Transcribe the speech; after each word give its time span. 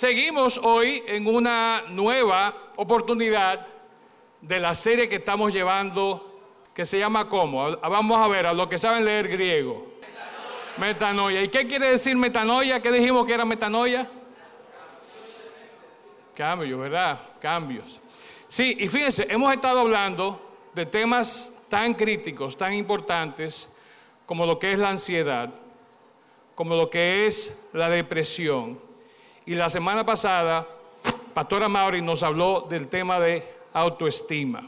seguimos 0.00 0.56
hoy 0.56 1.02
en 1.06 1.26
una 1.26 1.82
nueva 1.90 2.54
oportunidad 2.76 3.66
de 4.40 4.58
la 4.58 4.72
serie 4.72 5.10
que 5.10 5.16
estamos 5.16 5.52
llevando, 5.52 6.40
que 6.72 6.86
se 6.86 6.98
llama 6.98 7.28
¿cómo? 7.28 7.76
Vamos 7.76 8.18
a 8.18 8.26
ver, 8.26 8.46
a 8.46 8.54
los 8.54 8.66
que 8.66 8.78
saben 8.78 9.04
leer 9.04 9.28
griego. 9.28 9.88
Metanoia. 10.78 11.42
¿Y 11.42 11.48
qué 11.48 11.66
quiere 11.66 11.90
decir 11.90 12.16
metanoia? 12.16 12.80
¿Qué 12.80 12.90
dijimos 12.90 13.26
que 13.26 13.34
era 13.34 13.44
metanoia? 13.44 14.08
Cambios, 16.34 16.80
¿verdad? 16.80 17.20
Cambios. 17.38 18.00
Sí, 18.48 18.78
y 18.80 18.88
fíjense, 18.88 19.26
hemos 19.28 19.52
estado 19.52 19.80
hablando 19.80 20.40
de 20.72 20.86
temas 20.86 21.66
tan 21.68 21.92
críticos, 21.92 22.56
tan 22.56 22.72
importantes, 22.72 23.78
como 24.24 24.46
lo 24.46 24.58
que 24.58 24.72
es 24.72 24.78
la 24.78 24.88
ansiedad, 24.88 25.52
como 26.54 26.74
lo 26.74 26.88
que 26.88 27.26
es 27.26 27.68
la 27.74 27.90
depresión. 27.90 28.88
Y 29.50 29.56
la 29.56 29.68
semana 29.68 30.06
pasada, 30.06 30.64
Pastora 31.34 31.68
Mauri 31.68 32.00
nos 32.00 32.22
habló 32.22 32.68
del 32.70 32.86
tema 32.86 33.18
de 33.18 33.42
autoestima. 33.72 34.62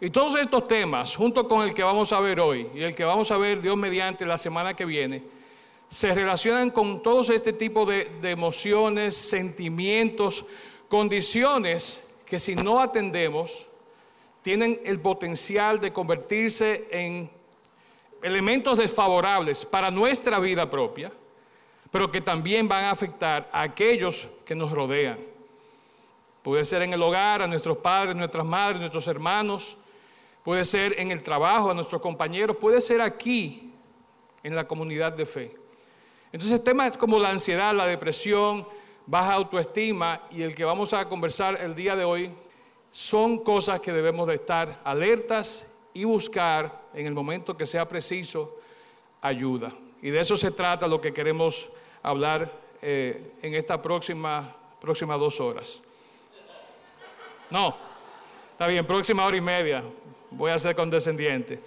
Y 0.00 0.08
todos 0.08 0.34
estos 0.36 0.66
temas, 0.66 1.14
junto 1.14 1.46
con 1.46 1.60
el 1.60 1.74
que 1.74 1.82
vamos 1.82 2.10
a 2.10 2.20
ver 2.20 2.40
hoy 2.40 2.70
y 2.74 2.82
el 2.82 2.94
que 2.94 3.04
vamos 3.04 3.30
a 3.30 3.36
ver 3.36 3.60
Dios 3.60 3.76
mediante 3.76 4.24
la 4.24 4.38
semana 4.38 4.72
que 4.72 4.86
viene, 4.86 5.24
se 5.90 6.14
relacionan 6.14 6.70
con 6.70 7.02
todos 7.02 7.28
este 7.28 7.52
tipo 7.52 7.84
de, 7.84 8.12
de 8.22 8.30
emociones, 8.30 9.14
sentimientos, 9.14 10.46
condiciones 10.88 12.16
que 12.24 12.38
si 12.38 12.54
no 12.54 12.80
atendemos, 12.80 13.68
tienen 14.40 14.80
el 14.86 15.00
potencial 15.00 15.80
de 15.80 15.92
convertirse 15.92 16.88
en 16.90 17.28
elementos 18.22 18.78
desfavorables 18.78 19.66
para 19.66 19.90
nuestra 19.90 20.38
vida 20.38 20.70
propia, 20.70 21.12
pero 21.90 22.10
que 22.10 22.20
también 22.20 22.68
van 22.68 22.84
a 22.84 22.90
afectar 22.90 23.48
a 23.52 23.62
aquellos 23.62 24.28
que 24.44 24.54
nos 24.54 24.70
rodean. 24.70 25.18
Puede 26.42 26.64
ser 26.64 26.82
en 26.82 26.92
el 26.92 27.02
hogar, 27.02 27.42
a 27.42 27.46
nuestros 27.46 27.78
padres, 27.78 28.14
nuestras 28.14 28.46
madres, 28.46 28.80
nuestros 28.80 29.08
hermanos, 29.08 29.76
puede 30.44 30.64
ser 30.64 30.98
en 31.00 31.10
el 31.10 31.22
trabajo, 31.22 31.70
a 31.70 31.74
nuestros 31.74 32.00
compañeros, 32.00 32.56
puede 32.56 32.80
ser 32.80 33.00
aquí, 33.00 33.72
en 34.46 34.54
la 34.54 34.68
comunidad 34.68 35.12
de 35.12 35.26
fe. 35.26 35.56
Entonces 36.30 36.62
temas 36.62 36.96
como 36.96 37.18
la 37.18 37.30
ansiedad, 37.30 37.74
la 37.74 37.86
depresión, 37.86 38.66
baja 39.06 39.34
autoestima 39.34 40.22
y 40.30 40.42
el 40.42 40.54
que 40.54 40.64
vamos 40.64 40.92
a 40.92 41.08
conversar 41.08 41.58
el 41.60 41.74
día 41.74 41.96
de 41.96 42.04
hoy 42.04 42.30
son 42.90 43.38
cosas 43.38 43.80
que 43.80 43.92
debemos 43.92 44.28
de 44.28 44.34
estar 44.34 44.80
alertas 44.84 45.76
y 45.92 46.04
buscar 46.04 46.82
en 46.94 47.06
el 47.06 47.14
momento 47.14 47.56
que 47.56 47.66
sea 47.66 47.86
preciso 47.86 48.56
ayuda. 49.20 49.72
Y 50.02 50.10
de 50.10 50.20
eso 50.20 50.36
se 50.36 50.50
trata 50.50 50.86
lo 50.86 51.00
que 51.00 51.12
queremos 51.12 51.70
hablar 52.02 52.50
eh, 52.82 53.32
en 53.42 53.54
esta 53.54 53.80
próxima, 53.80 54.54
próxima 54.80 55.16
dos 55.16 55.40
horas. 55.40 55.82
No, 57.50 57.76
está 58.52 58.66
bien, 58.66 58.86
próxima 58.86 59.24
hora 59.24 59.36
y 59.36 59.40
media. 59.40 59.82
Voy 60.30 60.50
a 60.50 60.58
ser 60.58 60.74
condescendiente. 60.74 61.60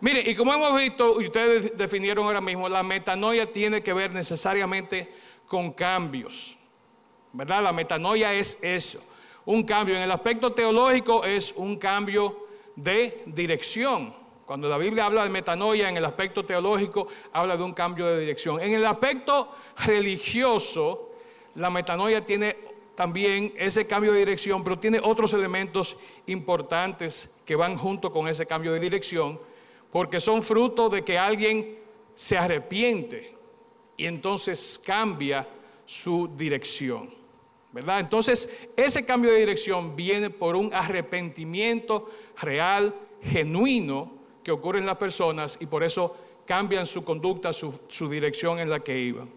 Mire, 0.00 0.20
y 0.20 0.34
como 0.34 0.52
hemos 0.52 0.76
visto, 0.76 1.12
ustedes 1.12 1.76
definieron 1.76 2.26
ahora 2.26 2.40
mismo, 2.40 2.68
la 2.68 2.82
metanoia 2.82 3.50
tiene 3.50 3.82
que 3.82 3.92
ver 3.92 4.12
necesariamente 4.12 5.12
con 5.46 5.72
cambios. 5.72 6.58
¿verdad? 7.32 7.62
La 7.62 7.72
metanoia 7.72 8.34
es 8.34 8.58
eso, 8.62 9.02
un 9.44 9.62
cambio. 9.64 9.96
En 9.96 10.02
el 10.02 10.10
aspecto 10.10 10.52
teológico 10.52 11.24
es 11.24 11.52
un 11.52 11.76
cambio 11.76 12.46
de 12.76 13.22
dirección. 13.26 14.14
Cuando 14.46 14.68
la 14.68 14.78
Biblia 14.78 15.06
habla 15.06 15.24
de 15.24 15.30
metanoia 15.30 15.88
en 15.88 15.96
el 15.96 16.04
aspecto 16.04 16.44
teológico, 16.44 17.08
habla 17.32 17.56
de 17.56 17.62
un 17.62 17.72
cambio 17.72 18.06
de 18.06 18.20
dirección. 18.20 18.60
En 18.60 18.74
el 18.74 18.84
aspecto 18.84 19.52
religioso, 19.86 21.10
la 21.54 21.70
metanoia 21.70 22.24
tiene 22.24 22.56
también 22.94 23.54
ese 23.56 23.86
cambio 23.86 24.12
de 24.12 24.18
dirección, 24.18 24.62
pero 24.62 24.78
tiene 24.78 25.00
otros 25.02 25.32
elementos 25.34 25.96
importantes 26.26 27.40
que 27.46 27.56
van 27.56 27.76
junto 27.76 28.12
con 28.12 28.28
ese 28.28 28.46
cambio 28.46 28.72
de 28.72 28.80
dirección, 28.80 29.40
porque 29.90 30.20
son 30.20 30.42
fruto 30.42 30.88
de 30.88 31.02
que 31.02 31.18
alguien 31.18 31.78
se 32.14 32.36
arrepiente 32.36 33.36
y 33.96 34.06
entonces 34.06 34.80
cambia 34.84 35.46
su 35.86 36.28
dirección. 36.36 37.22
¿verdad? 37.72 38.00
Entonces, 38.00 38.68
ese 38.76 39.04
cambio 39.04 39.32
de 39.32 39.38
dirección 39.38 39.96
viene 39.96 40.28
por 40.28 40.56
un 40.56 40.72
arrepentimiento 40.74 42.10
real, 42.40 42.94
genuino, 43.22 44.21
que 44.42 44.50
ocurre 44.50 44.80
las 44.80 44.96
personas 44.96 45.58
y 45.60 45.66
por 45.66 45.82
eso 45.82 46.16
cambian 46.46 46.86
su 46.86 47.04
conducta, 47.04 47.52
su, 47.52 48.08
dirección 48.08 48.58
en 48.58 48.68
la 48.70 48.80
que 48.80 48.98
iban. 48.98 49.28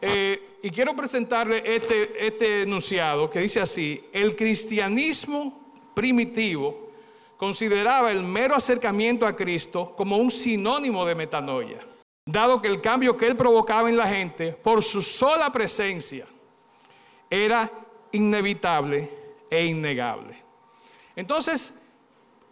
Eh, 0.00 0.58
y 0.62 0.70
quiero 0.70 0.94
presentarle 0.94 1.62
este, 1.64 2.26
este 2.26 2.62
enunciado 2.62 3.28
que 3.30 3.40
dice 3.40 3.60
así, 3.60 4.04
el 4.12 4.36
cristianismo 4.36 5.72
primitivo 5.94 6.90
consideraba 7.36 8.10
el 8.10 8.22
mero 8.22 8.54
acercamiento 8.54 9.26
a 9.26 9.34
Cristo 9.34 9.94
como 9.96 10.16
un 10.16 10.30
sinónimo 10.30 11.04
de 11.04 11.14
metanoia, 11.14 11.78
dado 12.24 12.60
que 12.60 12.68
el 12.68 12.80
cambio 12.80 13.16
que 13.16 13.26
él 13.26 13.36
provocaba 13.36 13.88
en 13.88 13.96
la 13.96 14.08
gente 14.08 14.52
por 14.52 14.82
su 14.82 15.02
sola 15.02 15.50
presencia, 15.52 16.26
era 17.28 17.70
inevitable 18.12 19.10
e 19.50 19.64
innegable. 19.64 20.36
Entonces, 21.14 21.85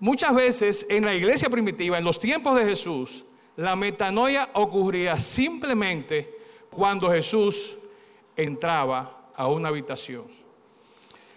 muchas 0.05 0.35
veces 0.35 0.87
en 0.91 1.03
la 1.07 1.15
iglesia 1.15 1.49
primitiva, 1.49 1.97
en 1.97 2.05
los 2.05 2.19
tiempos 2.19 2.55
de 2.57 2.65
Jesús, 2.67 3.25
la 3.57 3.75
metanoia 3.75 4.51
ocurría 4.53 5.19
simplemente 5.19 6.41
cuando 6.69 7.11
Jesús 7.11 7.79
entraba 8.37 9.31
a 9.35 9.49
una 9.49 9.69
habitación. 9.71 10.27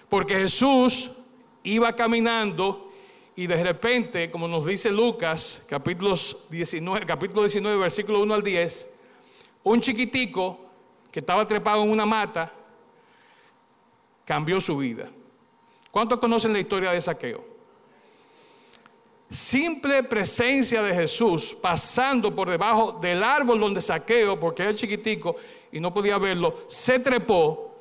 Porque 0.10 0.36
Jesús 0.36 1.18
iba 1.64 1.96
caminando 1.96 2.92
y 3.38 3.48
de 3.48 3.64
repente, 3.64 4.30
como 4.30 4.50
nos 4.50 4.66
dice 4.66 4.92
Lucas, 4.92 5.66
capítulo 5.70 6.16
19, 6.50 7.06
capítulo 7.06 7.44
19, 7.44 7.78
versículo 7.78 8.20
1 8.20 8.34
al 8.34 8.44
10, 8.44 8.96
un 9.64 9.80
chiquitico 9.80 10.60
que 11.10 11.20
estaba 11.20 11.48
trepado 11.48 11.84
en 11.84 11.90
una 11.90 12.06
mata, 12.06 12.52
cambió 14.26 14.60
su 14.60 14.78
vida. 14.78 15.10
¿Cuántos 15.90 16.20
conocen 16.20 16.52
la 16.52 16.60
historia 16.60 16.92
de 16.92 17.00
Saqueo? 17.00 17.57
Simple 19.30 20.04
presencia 20.04 20.82
de 20.82 20.94
Jesús 20.94 21.54
pasando 21.62 22.34
por 22.34 22.50
debajo 22.50 22.94
del 22.94 23.22
árbol 23.24 23.60
donde 23.60 23.82
Saqueo, 23.82 24.40
porque 24.40 24.64
era 24.64 24.74
chiquitico 24.74 25.36
y 25.72 25.80
no 25.82 25.94
podía 25.94 26.18
verlo, 26.18 26.60
se 26.68 27.00
trepó, 27.00 27.76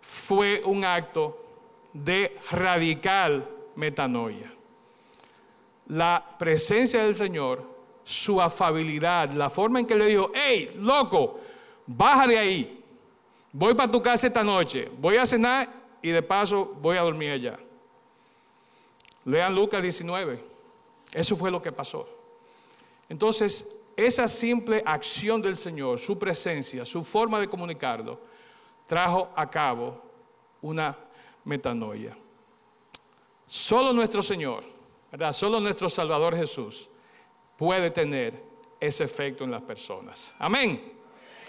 fue 0.00 0.62
un 0.64 0.84
acto 0.84 1.42
de 1.94 2.36
radical 2.50 3.48
metanoia. 3.74 4.52
La 5.88 6.22
presencia 6.38 7.04
del 7.04 7.14
Señor, 7.14 7.64
su 8.04 8.40
afabilidad, 8.40 9.30
la 9.30 9.48
forma 9.48 9.80
en 9.80 9.86
que 9.86 9.94
le 9.94 10.06
dijo, 10.06 10.30
hey, 10.34 10.76
loco, 10.78 11.40
baja 11.86 12.26
de 12.26 12.38
ahí, 12.38 12.84
voy 13.50 13.72
para 13.72 13.90
tu 13.90 14.02
casa 14.02 14.26
esta 14.26 14.44
noche, 14.44 14.90
voy 14.98 15.16
a 15.16 15.24
cenar 15.24 15.68
y 16.02 16.10
de 16.10 16.22
paso 16.22 16.76
voy 16.82 16.98
a 16.98 17.02
dormir 17.02 17.30
allá. 17.30 17.58
Lean 19.24 19.54
Lucas 19.54 19.80
19. 19.80 20.51
Eso 21.12 21.36
fue 21.36 21.50
lo 21.50 21.60
que 21.60 21.72
pasó. 21.72 22.08
Entonces, 23.08 23.82
esa 23.96 24.26
simple 24.26 24.82
acción 24.86 25.42
del 25.42 25.56
Señor, 25.56 25.98
su 25.98 26.18
presencia, 26.18 26.84
su 26.86 27.04
forma 27.04 27.38
de 27.40 27.48
comunicarlo, 27.48 28.20
trajo 28.86 29.30
a 29.36 29.48
cabo 29.48 30.02
una 30.62 30.96
metanoia. 31.44 32.16
Solo 33.46 33.92
nuestro 33.92 34.22
Señor, 34.22 34.64
¿verdad? 35.10 35.32
Solo 35.34 35.60
nuestro 35.60 35.90
Salvador 35.90 36.34
Jesús 36.36 36.88
puede 37.56 37.90
tener 37.90 38.42
ese 38.80 39.04
efecto 39.04 39.44
en 39.44 39.50
las 39.50 39.62
personas. 39.62 40.34
Amén. 40.38 40.92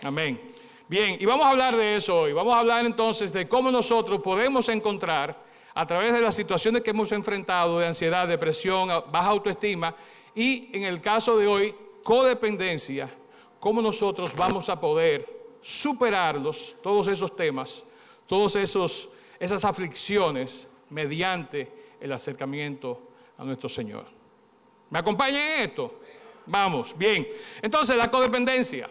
Amén. 0.04 0.52
Bien, 0.88 1.18
y 1.20 1.26
vamos 1.26 1.46
a 1.46 1.50
hablar 1.50 1.76
de 1.76 1.96
eso 1.96 2.22
hoy. 2.22 2.34
Vamos 2.34 2.54
a 2.54 2.60
hablar 2.60 2.86
entonces 2.86 3.32
de 3.32 3.48
cómo 3.48 3.72
nosotros 3.72 4.22
podemos 4.22 4.68
encontrar, 4.70 5.43
a 5.74 5.86
través 5.86 6.14
de 6.14 6.22
las 6.22 6.36
situaciones 6.36 6.84
que 6.84 6.92
hemos 6.92 7.12
enfrentado 7.12 7.80
de 7.80 7.88
ansiedad, 7.88 8.28
depresión, 8.28 8.90
baja 9.12 9.30
autoestima 9.30 9.96
y 10.36 10.70
en 10.76 10.84
el 10.84 11.02
caso 11.02 11.38
de 11.38 11.48
hoy, 11.48 11.76
codependencia, 12.04 13.10
cómo 13.60 13.82
nosotros 13.82 14.36
vamos 14.36 14.70
a 14.70 14.80
poder 14.80 15.26
superarlos, 15.62 16.76
todos 16.84 17.08
esos 17.08 17.36
temas, 17.36 17.84
todas 18.28 18.56
esas 18.56 19.66
aflicciones 19.66 20.68
mediante 20.90 21.96
el 22.00 22.12
acercamiento 22.12 23.12
a 23.38 23.44
nuestro 23.44 23.70
Señor. 23.70 24.06
¿Me 24.90 25.00
acompañan 25.00 25.42
en 25.42 25.62
esto? 25.64 26.00
Vamos, 26.46 26.96
bien. 26.98 27.28
Entonces, 27.62 27.96
la 27.96 28.12
codependencia. 28.12 28.90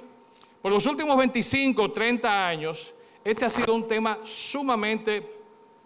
Por 0.61 0.73
los 0.73 0.87
últimos 0.87 1.17
25, 1.17 1.93
30 1.93 2.49
años, 2.49 2.95
este 3.25 3.45
ha 3.45 3.51
sido 3.51 3.75
un 3.75 3.87
tema 3.87 4.21
sumamente 4.25 5.42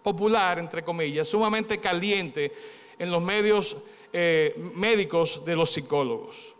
popular, 0.07 0.57
entre 0.57 0.85
comillas, 0.85 1.27
sumamente 1.27 1.79
caliente 1.79 2.49
en 2.97 3.11
los 3.11 3.21
medios 3.21 3.83
eh, 4.13 4.55
médicos 4.73 5.43
de 5.43 5.53
los 5.53 5.69
psicólogos. 5.69 6.55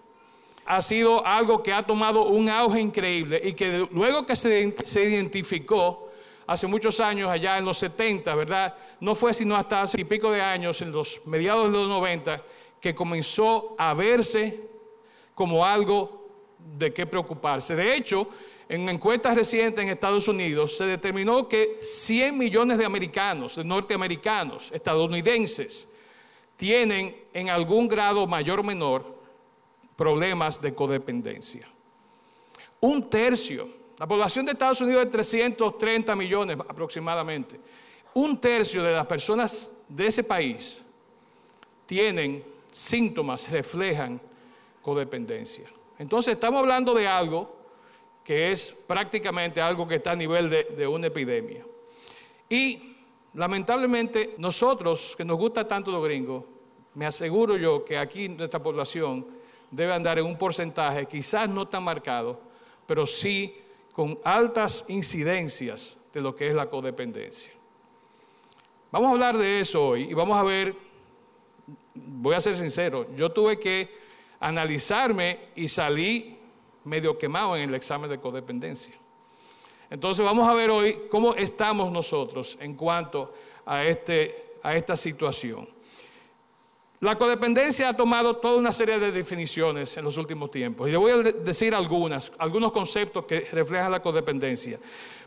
Ha 0.65 0.81
sido 0.81 1.25
algo 1.25 1.63
que 1.63 1.71
ha 1.71 1.81
tomado 1.81 2.23
un 2.27 2.49
auge 2.49 2.81
increíble 2.81 3.39
y 3.41 3.53
que 3.53 3.87
luego 3.89 4.25
que 4.25 4.35
se, 4.35 4.75
se 4.83 5.01
identificó 5.01 6.09
hace 6.45 6.67
muchos 6.67 6.99
años, 6.99 7.29
allá 7.29 7.57
en 7.57 7.63
los 7.63 7.77
70, 7.77 8.35
¿verdad? 8.35 8.75
No 8.99 9.15
fue 9.15 9.33
sino 9.33 9.55
hasta 9.55 9.83
hace 9.83 10.01
y 10.01 10.03
pico 10.03 10.29
de 10.29 10.41
años, 10.41 10.81
en 10.81 10.91
los 10.91 11.25
mediados 11.25 11.71
de 11.71 11.77
los 11.77 11.87
90, 11.87 12.43
que 12.81 12.93
comenzó 12.93 13.77
a 13.77 13.93
verse 13.93 14.59
como 15.33 15.65
algo 15.65 16.27
de 16.77 16.91
qué 16.91 17.05
preocuparse. 17.05 17.77
De 17.77 17.95
hecho, 17.95 18.27
en 18.69 18.89
encuestas 18.89 19.35
recientes 19.35 19.81
en 19.81 19.89
Estados 19.89 20.27
Unidos 20.27 20.75
se 20.75 20.85
determinó 20.85 21.47
que 21.47 21.79
100 21.81 22.37
millones 22.37 22.77
de 22.77 22.85
americanos, 22.85 23.55
de 23.55 23.63
norteamericanos, 23.63 24.71
estadounidenses, 24.71 25.93
tienen 26.57 27.15
en 27.33 27.49
algún 27.49 27.87
grado 27.87 28.27
mayor 28.27 28.59
o 28.59 28.63
menor 28.63 29.17
problemas 29.95 30.61
de 30.61 30.73
codependencia. 30.75 31.67
Un 32.81 33.09
tercio, 33.09 33.67
la 33.97 34.07
población 34.07 34.45
de 34.45 34.51
Estados 34.51 34.81
Unidos 34.81 35.05
es 35.05 35.11
330 35.11 36.15
millones 36.15 36.57
aproximadamente, 36.59 37.59
un 38.13 38.39
tercio 38.39 38.83
de 38.83 38.93
las 38.93 39.05
personas 39.05 39.79
de 39.87 40.07
ese 40.07 40.23
país 40.23 40.83
tienen 41.85 42.43
síntomas, 42.71 43.49
reflejan 43.49 44.19
codependencia. 44.81 45.69
Entonces 45.97 46.33
estamos 46.33 46.59
hablando 46.59 46.93
de 46.93 47.07
algo 47.07 47.56
que 48.27 48.51
es 48.51 48.83
prácticamente 48.85 49.61
algo 49.61 49.87
que 49.87 49.95
está 49.95 50.11
a 50.11 50.15
nivel 50.17 50.49
de, 50.49 50.85
una 50.85 51.07
epidemia. 51.07 51.63
Y 52.49 52.97
lamentablemente 53.33 54.35
nosotros, 54.37 55.15
que 55.15 55.23
nos 55.23 55.37
gusta 55.37 55.65
tanto 55.65 55.91
los 55.91 56.03
gringos, 56.03 56.43
me 56.95 57.05
aseguro 57.05 57.55
yo 57.55 57.85
que 57.85 57.97
aquí 57.97 58.27
nuestra 58.27 58.61
población 58.61 59.25
debe 59.71 59.93
andar 59.93 60.19
en 60.19 60.25
un 60.25 60.37
porcentaje, 60.37 61.05
quizás 61.05 61.47
no 61.47 61.69
tan 61.69 61.85
marcado, 61.85 62.37
pero 62.85 63.07
sí 63.07 63.61
con 63.93 64.19
altas 64.25 64.83
incidencias 64.89 65.97
de 66.13 66.19
lo 66.19 66.35
que 66.35 66.49
es 66.49 66.53
la 66.53 66.69
codependencia. 66.69 67.53
Vamos 68.91 69.07
a 69.07 69.11
hablar 69.11 69.37
de 69.37 69.61
eso 69.61 69.87
hoy 69.87 70.03
y 70.03 70.13
vamos 70.13 70.37
a 70.37 70.43
ver, 70.43 70.75
voy 71.95 72.35
a 72.35 72.41
ser 72.41 72.57
sincero, 72.57 73.07
yo 73.15 73.31
tuve 73.31 73.57
que 73.57 73.89
analizarme 74.41 75.51
y 75.55 75.69
salí 75.69 76.36
medio 76.87 77.17
quemado 77.17 77.55
en 77.55 77.69
el 77.69 77.75
examen 77.75 78.09
de 78.09 78.19
codependencia. 78.19 78.95
Entonces 79.89 80.25
vamos 80.25 80.47
a 80.47 80.53
ver 80.53 80.69
hoy 80.69 80.97
cómo 81.09 81.35
estamos 81.35 81.91
nosotros 81.91 82.57
en 82.59 82.75
cuanto 82.75 83.33
a, 83.65 83.83
este, 83.83 84.55
a 84.63 84.75
esta 84.75 84.97
situación. 84.97 85.67
La 86.99 87.15
codependencia 87.15 87.89
ha 87.89 87.93
tomado 87.93 88.37
toda 88.37 88.57
una 88.57 88.71
serie 88.71 88.97
de 88.97 89.11
definiciones 89.11 89.95
en 89.97 90.03
los 90.03 90.17
últimos 90.17 90.49
tiempos 90.49 90.87
y 90.87 90.91
le 90.91 90.97
voy 90.97 91.11
a 91.11 91.17
decir 91.17 91.75
algunas, 91.75 92.33
algunos 92.39 92.71
conceptos 92.71 93.25
que 93.25 93.41
reflejan 93.51 93.91
la 93.91 94.01
codependencia. 94.01 94.79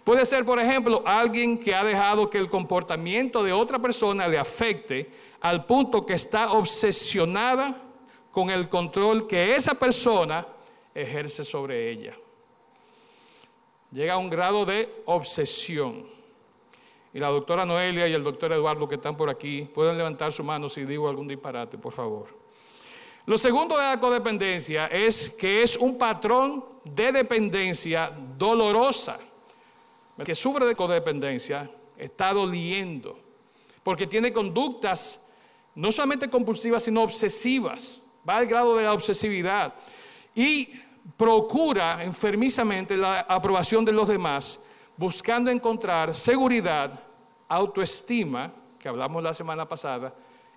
Puede 0.02 0.26
ser, 0.26 0.44
por 0.44 0.58
ejemplo, 0.58 1.02
alguien 1.06 1.58
que 1.58 1.74
ha 1.74 1.84
dejado 1.84 2.28
que 2.28 2.38
el 2.38 2.50
comportamiento 2.50 3.44
de 3.44 3.52
otra 3.52 3.78
persona 3.78 4.26
le 4.26 4.38
afecte 4.38 5.10
al 5.40 5.64
punto 5.64 6.04
que 6.04 6.14
está 6.14 6.52
obsesionada 6.52 7.76
con 8.32 8.50
el 8.50 8.68
control 8.68 9.26
que 9.26 9.54
esa 9.54 9.74
persona 9.74 10.46
ejerce 11.02 11.44
sobre 11.44 11.90
ella. 11.90 12.14
Llega 13.92 14.14
a 14.14 14.18
un 14.18 14.30
grado 14.30 14.64
de 14.64 15.02
obsesión. 15.06 16.06
Y 17.12 17.18
la 17.18 17.28
doctora 17.28 17.64
Noelia 17.64 18.06
y 18.06 18.12
el 18.12 18.22
doctor 18.22 18.52
Eduardo 18.52 18.88
que 18.88 18.94
están 18.94 19.16
por 19.16 19.28
aquí 19.28 19.62
pueden 19.62 19.98
levantar 19.98 20.32
su 20.32 20.44
mano 20.44 20.68
si 20.68 20.84
digo 20.84 21.08
algún 21.08 21.26
disparate, 21.26 21.76
por 21.76 21.92
favor. 21.92 22.28
Lo 23.26 23.36
segundo 23.36 23.76
de 23.76 23.82
la 23.82 23.98
codependencia 23.98 24.86
es 24.86 25.30
que 25.30 25.62
es 25.62 25.76
un 25.76 25.98
patrón 25.98 26.64
de 26.84 27.10
dependencia 27.12 28.12
dolorosa. 28.38 29.18
El 30.16 30.24
que 30.24 30.34
sufre 30.34 30.66
de 30.66 30.76
codependencia 30.76 31.68
está 31.96 32.32
doliendo 32.32 33.18
porque 33.82 34.06
tiene 34.06 34.32
conductas 34.32 35.28
no 35.74 35.90
solamente 35.90 36.28
compulsivas, 36.28 36.84
sino 36.84 37.02
obsesivas. 37.02 38.02
Va 38.28 38.38
al 38.38 38.46
grado 38.46 38.76
de 38.76 38.84
la 38.84 38.92
obsesividad 38.92 39.74
y 40.34 40.72
procura 41.16 42.02
enfermizamente 42.02 42.96
la 42.96 43.20
aprobación 43.20 43.84
de 43.84 43.92
los 43.92 44.08
demás, 44.08 44.66
buscando 44.96 45.50
encontrar 45.50 46.14
seguridad, 46.14 46.98
autoestima, 47.48 48.52
que 48.78 48.88
hablamos 48.88 49.22
la 49.22 49.34
semana 49.34 49.66
pasada, 49.66 50.14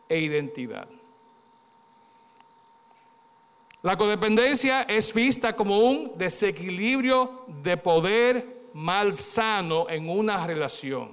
e 0.08 0.20
identidad. 0.20 0.88
La 3.82 3.98
codependencia 3.98 4.84
es 4.84 5.14
vista 5.14 5.54
como 5.54 5.80
un 5.80 6.18
desequilibrio 6.18 7.46
de 7.48 7.76
poder 7.76 8.70
malsano 8.74 9.90
en 9.90 10.10
una 10.10 10.48
relación. 10.48 11.12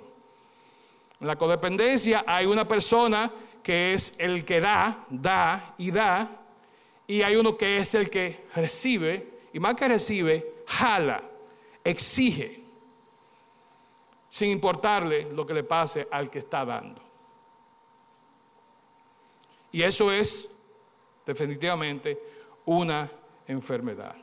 En 1.20 1.26
la 1.26 1.36
codependencia 1.36 2.24
hay 2.26 2.46
una 2.46 2.66
persona 2.66 3.30
que 3.62 3.92
es 3.92 4.14
el 4.18 4.44
que 4.44 4.60
da, 4.60 5.04
da 5.10 5.74
y 5.78 5.90
da, 5.90 6.39
y 7.10 7.22
hay 7.22 7.34
uno 7.34 7.56
que 7.56 7.78
es 7.78 7.92
el 7.96 8.08
que 8.08 8.44
recibe, 8.54 9.40
y 9.52 9.58
más 9.58 9.74
que 9.74 9.88
recibe, 9.88 10.62
jala, 10.64 11.20
exige, 11.82 12.62
sin 14.28 14.50
importarle 14.52 15.28
lo 15.32 15.44
que 15.44 15.52
le 15.52 15.64
pase 15.64 16.06
al 16.08 16.30
que 16.30 16.38
está 16.38 16.64
dando. 16.64 17.02
Y 19.72 19.82
eso 19.82 20.12
es 20.12 20.56
definitivamente 21.26 22.16
una 22.66 23.10
enfermedad. 23.48 24.14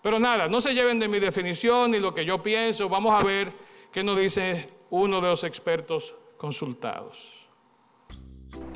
Pero 0.00 0.20
nada, 0.20 0.46
no 0.46 0.60
se 0.60 0.72
lleven 0.72 1.00
de 1.00 1.08
mi 1.08 1.18
definición 1.18 1.90
ni 1.90 1.98
lo 1.98 2.14
que 2.14 2.24
yo 2.24 2.40
pienso, 2.40 2.88
vamos 2.88 3.20
a 3.20 3.26
ver 3.26 3.52
qué 3.90 4.04
nos 4.04 4.16
dice 4.16 4.68
uno 4.90 5.20
de 5.20 5.30
los 5.30 5.42
expertos 5.42 6.14
consultados. 6.36 7.48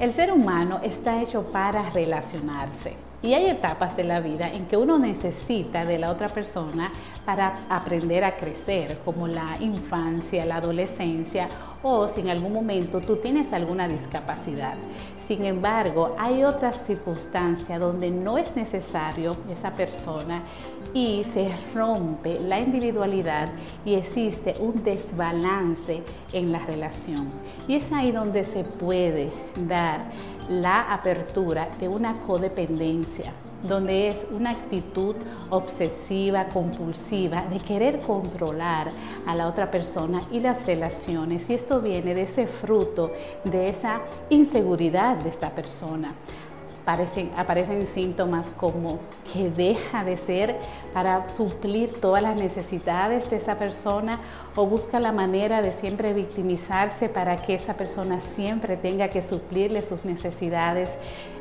El 0.00 0.12
ser 0.12 0.32
humano 0.32 0.80
está 0.82 1.22
hecho 1.22 1.44
para 1.52 1.88
relacionarse. 1.90 3.03
Y 3.24 3.32
hay 3.32 3.46
etapas 3.46 3.96
de 3.96 4.04
la 4.04 4.20
vida 4.20 4.50
en 4.52 4.66
que 4.66 4.76
uno 4.76 4.98
necesita 4.98 5.86
de 5.86 5.98
la 5.98 6.12
otra 6.12 6.28
persona 6.28 6.92
para 7.24 7.56
aprender 7.70 8.22
a 8.22 8.36
crecer, 8.36 8.98
como 9.02 9.26
la 9.26 9.56
infancia, 9.60 10.44
la 10.44 10.56
adolescencia 10.56 11.48
o 11.84 12.08
si 12.08 12.22
en 12.22 12.30
algún 12.30 12.52
momento 12.52 13.00
tú 13.00 13.16
tienes 13.16 13.52
alguna 13.52 13.86
discapacidad. 13.86 14.74
Sin 15.28 15.44
embargo, 15.44 16.16
hay 16.18 16.44
otras 16.44 16.80
circunstancias 16.86 17.80
donde 17.80 18.10
no 18.10 18.36
es 18.36 18.54
necesario 18.56 19.34
esa 19.50 19.72
persona 19.72 20.42
y 20.92 21.24
se 21.32 21.48
rompe 21.74 22.40
la 22.40 22.58
individualidad 22.58 23.48
y 23.84 23.94
existe 23.94 24.54
un 24.60 24.82
desbalance 24.82 26.02
en 26.32 26.52
la 26.52 26.58
relación. 26.58 27.30
Y 27.66 27.76
es 27.76 27.90
ahí 27.92 28.12
donde 28.12 28.44
se 28.44 28.64
puede 28.64 29.30
dar 29.66 30.10
la 30.48 30.92
apertura 30.92 31.68
de 31.80 31.88
una 31.88 32.14
codependencia, 32.14 33.32
donde 33.64 34.08
es 34.08 34.26
una 34.30 34.50
actitud 34.50 35.16
obsesiva, 35.50 36.46
compulsiva, 36.48 37.44
de 37.50 37.58
querer 37.58 38.00
controlar 38.00 38.88
a 39.26 39.34
la 39.34 39.48
otra 39.48 39.70
persona 39.70 40.20
y 40.30 40.40
las 40.40 40.66
relaciones. 40.66 41.48
Y 41.48 41.54
esto 41.54 41.80
viene 41.80 42.14
de 42.14 42.22
ese 42.22 42.46
fruto, 42.46 43.12
de 43.44 43.70
esa 43.70 44.02
inseguridad 44.28 45.16
de 45.16 45.30
esta 45.30 45.50
persona. 45.50 46.08
Aparecen, 46.82 47.30
aparecen 47.34 47.86
síntomas 47.86 48.48
como 48.58 48.98
que 49.32 49.48
deja 49.48 50.04
de 50.04 50.18
ser 50.18 50.58
para 50.92 51.30
suplir 51.30 51.98
todas 51.98 52.22
las 52.22 52.38
necesidades 52.38 53.30
de 53.30 53.36
esa 53.36 53.56
persona 53.56 54.20
o 54.54 54.66
busca 54.66 55.00
la 55.00 55.10
manera 55.10 55.62
de 55.62 55.70
siempre 55.70 56.12
victimizarse 56.12 57.08
para 57.08 57.36
que 57.36 57.54
esa 57.54 57.72
persona 57.72 58.20
siempre 58.20 58.76
tenga 58.76 59.08
que 59.08 59.22
suplirle 59.22 59.80
sus 59.80 60.04
necesidades. 60.04 60.90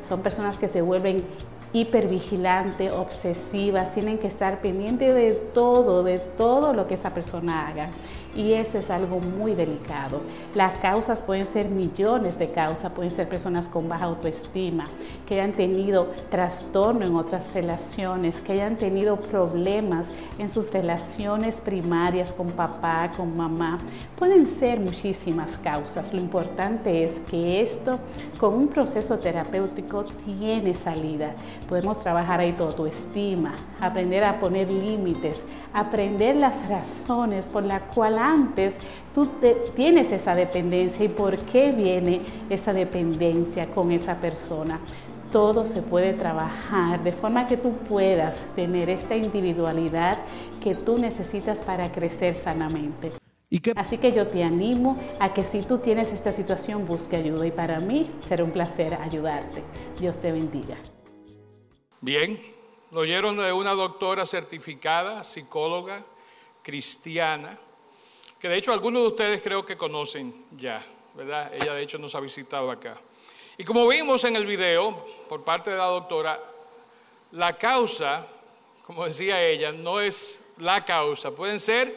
Son 0.07 0.21
personas 0.21 0.57
que 0.57 0.69
se 0.69 0.81
vuelven 0.81 1.25
hipervigilantes, 1.73 2.93
obsesivas, 2.93 3.91
tienen 3.91 4.19
que 4.19 4.27
estar 4.27 4.61
pendientes 4.61 5.13
de 5.13 5.33
todo, 5.53 6.03
de 6.03 6.19
todo 6.19 6.73
lo 6.73 6.87
que 6.87 6.93
esa 6.93 7.09
persona 7.13 7.67
haga 7.67 7.89
y 8.35 8.53
eso 8.53 8.77
es 8.77 8.89
algo 8.89 9.19
muy 9.19 9.53
delicado. 9.53 10.21
Las 10.55 10.77
causas 10.79 11.21
pueden 11.21 11.47
ser 11.47 11.69
millones 11.69 12.37
de 12.37 12.47
causas, 12.47 12.91
pueden 12.91 13.11
ser 13.11 13.27
personas 13.29 13.67
con 13.67 13.87
baja 13.87 14.05
autoestima, 14.05 14.85
que 15.27 15.35
hayan 15.35 15.51
tenido 15.51 16.07
trastorno 16.29 17.05
en 17.05 17.15
otras 17.15 17.53
relaciones, 17.53 18.35
que 18.41 18.53
hayan 18.53 18.77
tenido 18.77 19.17
problemas 19.17 20.05
en 20.37 20.49
sus 20.49 20.71
relaciones 20.71 21.55
primarias 21.55 22.31
con 22.31 22.47
papá, 22.47 23.11
con 23.15 23.35
mamá. 23.35 23.77
Pueden 24.17 24.47
ser 24.47 24.79
muchísimas 24.79 25.57
causas. 25.59 26.13
Lo 26.13 26.19
importante 26.19 27.03
es 27.03 27.19
que 27.29 27.61
esto 27.61 27.99
con 28.39 28.53
un 28.55 28.67
proceso 28.67 29.17
terapéutico 29.17 30.03
tiene 30.03 30.75
salida. 30.75 31.35
Podemos 31.73 31.99
trabajar 32.01 32.39
ahí 32.39 32.51
tu 32.51 32.65
autoestima, 32.65 33.55
aprender 33.81 34.23
a 34.23 34.39
poner 34.39 34.69
límites, 34.69 35.41
aprender 35.73 36.35
las 36.35 36.69
razones 36.69 37.47
por 37.47 37.63
las 37.63 37.81
cuales 37.95 38.19
antes 38.19 38.75
tú 39.11 39.27
tienes 39.75 40.11
esa 40.11 40.35
dependencia 40.35 41.03
y 41.03 41.07
por 41.07 41.35
qué 41.35 41.71
viene 41.71 42.21
esa 42.47 42.73
dependencia 42.73 43.65
con 43.71 43.91
esa 43.91 44.17
persona. 44.17 44.79
Todo 45.31 45.65
se 45.65 45.81
puede 45.81 46.13
trabajar 46.13 47.01
de 47.03 47.11
forma 47.11 47.47
que 47.47 47.57
tú 47.57 47.71
puedas 47.89 48.39
tener 48.55 48.91
esta 48.91 49.15
individualidad 49.15 50.19
que 50.61 50.75
tú 50.75 50.99
necesitas 50.99 51.57
para 51.57 51.91
crecer 51.91 52.35
sanamente. 52.35 53.13
Así 53.75 53.97
que 53.97 54.11
yo 54.11 54.27
te 54.27 54.43
animo 54.43 54.95
a 55.19 55.33
que 55.33 55.41
si 55.41 55.61
tú 55.61 55.79
tienes 55.79 56.13
esta 56.13 56.31
situación, 56.33 56.85
busque 56.85 57.15
ayuda 57.15 57.47
y 57.47 57.51
para 57.51 57.79
mí 57.79 58.05
será 58.19 58.43
un 58.43 58.51
placer 58.51 58.93
ayudarte. 59.01 59.63
Dios 59.99 60.19
te 60.19 60.31
bendiga. 60.31 60.77
Bien, 62.03 62.37
lo 62.91 62.99
oyeron 62.99 63.37
de 63.37 63.53
una 63.53 63.71
doctora 63.71 64.25
certificada, 64.25 65.23
psicóloga, 65.23 66.03
cristiana, 66.61 67.57
que 68.37 68.49
de 68.49 68.57
hecho 68.57 68.73
algunos 68.73 69.03
de 69.03 69.07
ustedes 69.07 69.41
creo 69.41 69.65
que 69.65 69.77
conocen 69.77 70.47
ya, 70.51 70.83
¿verdad? 71.13 71.49
Ella 71.53 71.73
de 71.73 71.81
hecho 71.81 71.97
nos 71.97 72.13
ha 72.13 72.19
visitado 72.19 72.69
acá. 72.69 72.97
Y 73.57 73.63
como 73.63 73.87
vimos 73.87 74.25
en 74.25 74.35
el 74.35 74.45
video 74.45 75.01
por 75.29 75.45
parte 75.45 75.71
de 75.71 75.77
la 75.77 75.85
doctora, 75.85 76.43
la 77.31 77.57
causa, 77.57 78.27
como 78.85 79.05
decía 79.05 79.41
ella, 79.41 79.71
no 79.71 80.01
es 80.01 80.51
la 80.57 80.83
causa, 80.83 81.33
pueden 81.33 81.57
ser 81.57 81.95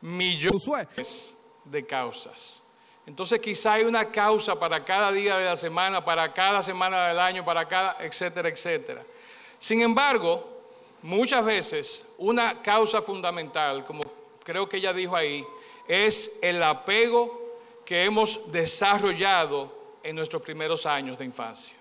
millones 0.00 1.40
de 1.66 1.86
causas. 1.86 2.64
Entonces 3.06 3.40
quizá 3.40 3.74
hay 3.74 3.84
una 3.84 4.10
causa 4.10 4.58
para 4.58 4.84
cada 4.84 5.12
día 5.12 5.36
de 5.36 5.44
la 5.44 5.54
semana, 5.54 6.04
para 6.04 6.32
cada 6.32 6.62
semana 6.62 7.06
del 7.06 7.20
año, 7.20 7.44
para 7.44 7.68
cada, 7.68 7.96
etcétera, 8.00 8.48
etcétera. 8.48 9.04
Sin 9.60 9.82
embargo, 9.82 10.42
muchas 11.02 11.44
veces 11.44 12.14
una 12.16 12.62
causa 12.62 13.02
fundamental, 13.02 13.84
como 13.84 14.02
creo 14.42 14.66
que 14.66 14.78
ella 14.78 14.94
dijo 14.94 15.14
ahí, 15.14 15.46
es 15.86 16.38
el 16.40 16.62
apego 16.62 17.58
que 17.84 18.04
hemos 18.04 18.50
desarrollado 18.50 19.70
en 20.02 20.16
nuestros 20.16 20.40
primeros 20.40 20.86
años 20.86 21.18
de 21.18 21.26
infancia. 21.26 21.76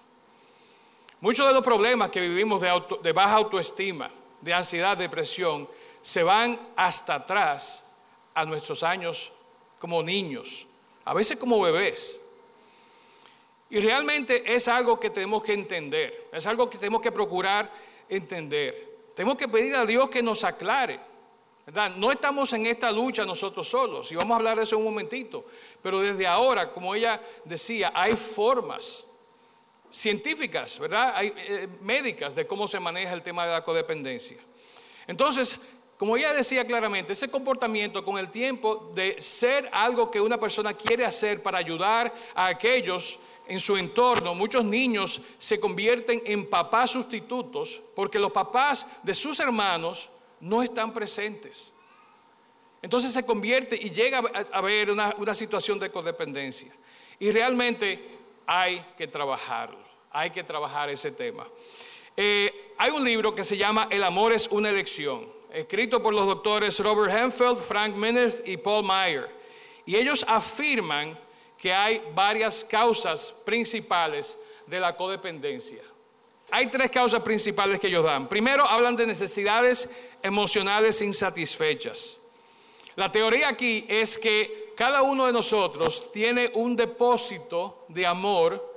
Muchos 1.21 1.47
de 1.47 1.53
los 1.53 1.63
problemas 1.63 2.09
que 2.09 2.19
vivimos 2.19 2.61
de, 2.61 3.11
baja 3.13 3.35
autoestima, 3.35 4.11
de 4.41 4.53
ansiedad, 4.53 4.97
depresión, 4.97 5.67
se 6.01 6.21
van 6.21 6.59
hasta 6.75 7.15
atrás 7.15 7.95
a 8.33 8.43
nuestros 8.43 8.83
años 8.83 9.31
como 9.79 10.03
niños, 10.03 10.67
a 11.05 11.13
veces 11.13 11.37
como 11.37 11.61
bebés. 11.61 12.19
Y 13.69 13.79
realmente 13.79 14.43
es 14.55 14.67
algo 14.67 14.99
que 14.99 15.09
tenemos 15.09 15.43
que 15.43 15.53
entender, 15.53 16.29
es 16.31 16.45
algo 16.47 16.69
que 16.69 16.77
tenemos 16.77 17.01
que 17.01 17.11
procurar 17.11 17.71
entender. 18.07 18.89
Tenemos 19.15 19.37
que 19.37 19.47
pedir 19.47 19.75
a 19.75 19.85
Dios 19.85 20.09
que 20.09 20.23
nos 20.23 20.43
aclare. 20.43 20.99
¿verdad? 21.65 21.91
No 21.91 22.11
estamos 22.11 22.51
en 22.53 22.65
esta 22.65 22.91
lucha 22.91 23.25
nosotros 23.25 23.67
solos, 23.67 24.11
y 24.11 24.15
vamos 24.15 24.31
a 24.31 24.35
hablar 24.37 24.57
de 24.57 24.63
eso 24.63 24.75
en 24.75 24.81
un 24.81 24.87
momentito, 24.91 25.45
pero 25.83 25.99
desde 25.99 26.25
ahora, 26.25 26.71
como 26.71 26.95
ella 26.95 27.21
decía, 27.45 27.91
hay 27.93 28.15
formas 28.15 29.05
científicas, 29.91 30.79
¿verdad? 30.79 31.13
Hay 31.15 31.31
eh, 31.37 31.67
médicas 31.81 32.33
de 32.33 32.47
cómo 32.47 32.67
se 32.67 32.79
maneja 32.79 33.13
el 33.13 33.21
tema 33.21 33.45
de 33.45 33.51
la 33.51 33.63
codependencia. 33.63 34.37
Entonces, 35.05 35.59
como 35.97 36.15
ella 36.15 36.33
decía 36.33 36.65
claramente, 36.65 37.13
ese 37.13 37.29
comportamiento 37.29 38.05
con 38.05 38.17
el 38.17 38.31
tiempo 38.31 38.89
de 38.95 39.21
ser 39.21 39.69
algo 39.71 40.09
que 40.09 40.21
una 40.21 40.39
persona 40.39 40.73
quiere 40.73 41.05
hacer 41.05 41.43
para 41.43 41.57
ayudar 41.57 42.13
a 42.33 42.47
aquellos 42.47 43.19
en 43.49 43.59
su 43.59 43.75
entorno, 43.75 44.33
muchos 44.35 44.63
niños 44.63 45.21
se 45.39 45.59
convierten 45.59 46.21
en 46.25 46.49
papás 46.49 46.91
sustitutos 46.91 47.81
porque 47.95 48.19
los 48.19 48.31
papás 48.31 48.85
de 49.03 49.13
sus 49.13 49.39
hermanos 49.39 50.09
no 50.39 50.63
están 50.63 50.93
presentes. 50.93 51.73
Entonces 52.81 53.11
se 53.11 53.25
convierte 53.25 53.75
y 53.75 53.89
llega 53.89 54.19
a 54.19 54.57
haber 54.57 54.91
una, 54.91 55.33
situación 55.33 55.79
de 55.79 55.89
codependencia. 55.89 56.73
Y 57.19 57.31
realmente 57.31 57.99
hay 58.45 58.85
que 58.97 59.07
trabajarlo, 59.07 59.83
hay 60.11 60.29
que 60.29 60.43
trabajar 60.43 60.89
ese 60.89 61.11
tema. 61.11 61.45
Eh, 62.15 62.73
hay 62.77 62.91
un 62.91 63.03
libro 63.03 63.35
que 63.35 63.43
se 63.43 63.57
llama 63.57 63.87
El 63.89 64.03
amor 64.03 64.31
es 64.31 64.47
una 64.47 64.69
elección 64.69 65.39
escrito 65.51 66.01
por 66.01 66.13
los 66.13 66.25
doctores 66.25 66.79
Robert 66.79 67.13
Henfeld, 67.13 67.57
Frank 67.57 67.95
Minnes 67.95 68.41
y 68.45 68.57
Paul 68.57 68.85
Meyer. 68.85 69.29
Y 69.85 69.95
ellos 69.95 70.23
afirman 70.27 71.17
que 71.59 71.73
hay 71.73 72.01
varias 72.13 72.63
causas 72.63 73.33
principales 73.45 74.39
de 74.65 74.79
la 74.79 74.95
codependencia. 74.95 75.81
Hay 76.51 76.67
tres 76.67 76.89
causas 76.89 77.21
principales 77.21 77.79
que 77.79 77.87
ellos 77.87 78.03
dan. 78.03 78.27
Primero, 78.27 78.65
hablan 78.65 78.95
de 78.95 79.05
necesidades 79.05 79.93
emocionales 80.23 81.01
insatisfechas. 81.01 82.17
La 82.95 83.11
teoría 83.11 83.49
aquí 83.49 83.85
es 83.87 84.17
que 84.17 84.73
cada 84.75 85.01
uno 85.01 85.25
de 85.25 85.33
nosotros 85.33 86.11
tiene 86.11 86.49
un 86.53 86.75
depósito 86.75 87.85
de 87.89 88.05
amor 88.05 88.67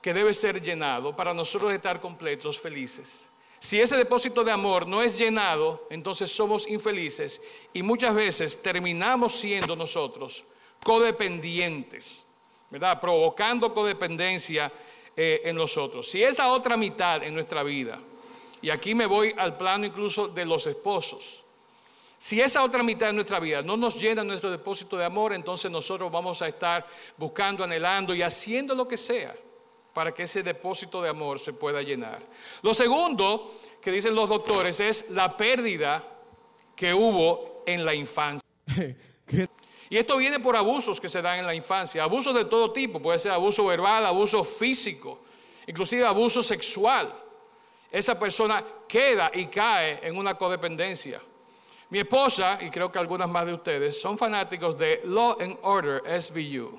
que 0.00 0.14
debe 0.14 0.32
ser 0.32 0.62
llenado 0.62 1.14
para 1.14 1.34
nosotros 1.34 1.72
estar 1.72 2.00
completos, 2.00 2.58
felices. 2.58 3.28
Si 3.58 3.80
ese 3.80 3.96
depósito 3.96 4.42
de 4.42 4.50
amor 4.50 4.88
no 4.88 5.02
es 5.02 5.18
llenado, 5.18 5.86
entonces 5.90 6.32
somos 6.32 6.66
infelices 6.68 7.40
y 7.72 7.82
muchas 7.82 8.14
veces 8.14 8.60
terminamos 8.60 9.34
siendo 9.34 9.76
nosotros 9.76 10.44
codependientes, 10.84 12.26
¿verdad? 12.70 13.00
Provocando 13.00 13.72
codependencia 13.72 14.70
eh, 15.16 15.42
en 15.44 15.56
nosotros. 15.56 16.08
Si 16.08 16.22
esa 16.22 16.52
otra 16.52 16.76
mitad 16.76 17.22
en 17.22 17.34
nuestra 17.34 17.62
vida, 17.62 17.98
y 18.60 18.70
aquí 18.70 18.94
me 18.94 19.06
voy 19.06 19.34
al 19.36 19.56
plano 19.56 19.86
incluso 19.86 20.28
de 20.28 20.44
los 20.44 20.66
esposos, 20.66 21.42
si 22.18 22.40
esa 22.40 22.62
otra 22.62 22.84
mitad 22.84 23.08
de 23.08 23.12
nuestra 23.14 23.40
vida 23.40 23.62
no 23.62 23.76
nos 23.76 24.00
llena 24.00 24.22
nuestro 24.22 24.50
depósito 24.50 24.96
de 24.96 25.04
amor, 25.04 25.32
entonces 25.32 25.70
nosotros 25.70 26.10
vamos 26.10 26.40
a 26.40 26.48
estar 26.48 26.86
buscando, 27.16 27.64
anhelando 27.64 28.14
y 28.14 28.22
haciendo 28.22 28.74
lo 28.74 28.86
que 28.86 28.96
sea 28.96 29.34
para 29.92 30.12
que 30.12 30.22
ese 30.22 30.42
depósito 30.42 31.02
de 31.02 31.08
amor 31.08 31.38
se 31.38 31.52
pueda 31.52 31.82
llenar. 31.82 32.20
Lo 32.62 32.72
segundo 32.72 33.52
que 33.80 33.90
dicen 33.90 34.14
los 34.14 34.28
doctores 34.28 34.78
es 34.80 35.10
la 35.10 35.36
pérdida 35.36 36.02
que 36.76 36.94
hubo 36.94 37.64
en 37.66 37.84
la 37.84 37.94
infancia. 37.94 38.48
Y 39.92 39.98
esto 39.98 40.16
viene 40.16 40.40
por 40.40 40.56
abusos 40.56 40.98
que 40.98 41.06
se 41.06 41.20
dan 41.20 41.40
en 41.40 41.46
la 41.46 41.54
infancia, 41.54 42.02
abusos 42.02 42.34
de 42.34 42.46
todo 42.46 42.72
tipo, 42.72 42.98
puede 42.98 43.18
ser 43.18 43.30
abuso 43.30 43.66
verbal, 43.66 44.06
abuso 44.06 44.42
físico, 44.42 45.18
inclusive 45.66 46.06
abuso 46.06 46.42
sexual. 46.42 47.12
Esa 47.90 48.18
persona 48.18 48.64
queda 48.88 49.30
y 49.34 49.48
cae 49.48 50.00
en 50.02 50.16
una 50.16 50.34
codependencia. 50.34 51.20
Mi 51.90 51.98
esposa, 51.98 52.58
y 52.62 52.70
creo 52.70 52.90
que 52.90 52.98
algunas 52.98 53.28
más 53.28 53.44
de 53.44 53.52
ustedes, 53.52 54.00
son 54.00 54.16
fanáticos 54.16 54.78
de 54.78 55.02
Law 55.04 55.36
and 55.38 55.58
Order, 55.60 56.22
SVU, 56.22 56.74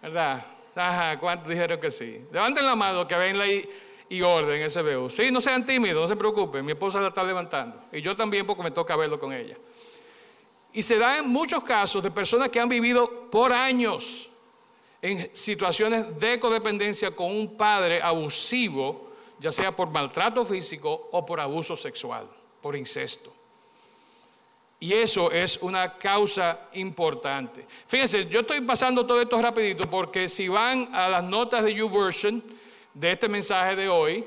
¿verdad? 0.00 0.42
Ajá, 0.74 1.20
¿cuántos 1.20 1.50
dijeron 1.50 1.78
que 1.78 1.90
sí? 1.90 2.26
Levanten 2.32 2.64
la 2.64 2.74
mano 2.74 3.06
que 3.06 3.16
ven 3.16 3.36
ley 3.36 3.68
y 4.08 4.22
orden 4.22 4.70
SBU. 4.70 5.10
Sí, 5.10 5.30
no 5.30 5.42
sean 5.42 5.66
tímidos, 5.66 6.00
no 6.00 6.08
se 6.08 6.16
preocupen. 6.16 6.64
Mi 6.64 6.72
esposa 6.72 7.02
la 7.02 7.08
está 7.08 7.22
levantando. 7.22 7.82
Y 7.92 8.00
yo 8.00 8.16
también 8.16 8.46
porque 8.46 8.62
me 8.62 8.70
toca 8.70 8.96
verlo 8.96 9.20
con 9.20 9.34
ella. 9.34 9.58
Y 10.76 10.82
se 10.82 10.98
dan 10.98 11.30
muchos 11.30 11.64
casos 11.64 12.02
de 12.02 12.10
personas 12.10 12.50
que 12.50 12.60
han 12.60 12.68
vivido 12.68 13.30
por 13.30 13.50
años 13.50 14.28
en 15.00 15.30
situaciones 15.34 16.20
de 16.20 16.38
codependencia 16.38 17.16
con 17.16 17.34
un 17.34 17.56
padre 17.56 18.02
abusivo, 18.02 19.10
ya 19.38 19.50
sea 19.50 19.74
por 19.74 19.88
maltrato 19.88 20.44
físico 20.44 21.08
o 21.12 21.24
por 21.24 21.40
abuso 21.40 21.76
sexual, 21.76 22.28
por 22.60 22.76
incesto. 22.76 23.32
Y 24.78 24.92
eso 24.92 25.32
es 25.32 25.56
una 25.62 25.96
causa 25.96 26.68
importante. 26.74 27.64
Fíjense, 27.86 28.28
yo 28.28 28.40
estoy 28.40 28.60
pasando 28.60 29.06
todo 29.06 29.22
esto 29.22 29.40
rapidito 29.40 29.88
porque 29.88 30.28
si 30.28 30.46
van 30.46 30.94
a 30.94 31.08
las 31.08 31.24
notas 31.24 31.64
de 31.64 31.72
YouVersion 31.72 32.44
de 32.92 33.12
este 33.12 33.30
mensaje 33.30 33.76
de 33.76 33.88
hoy, 33.88 34.26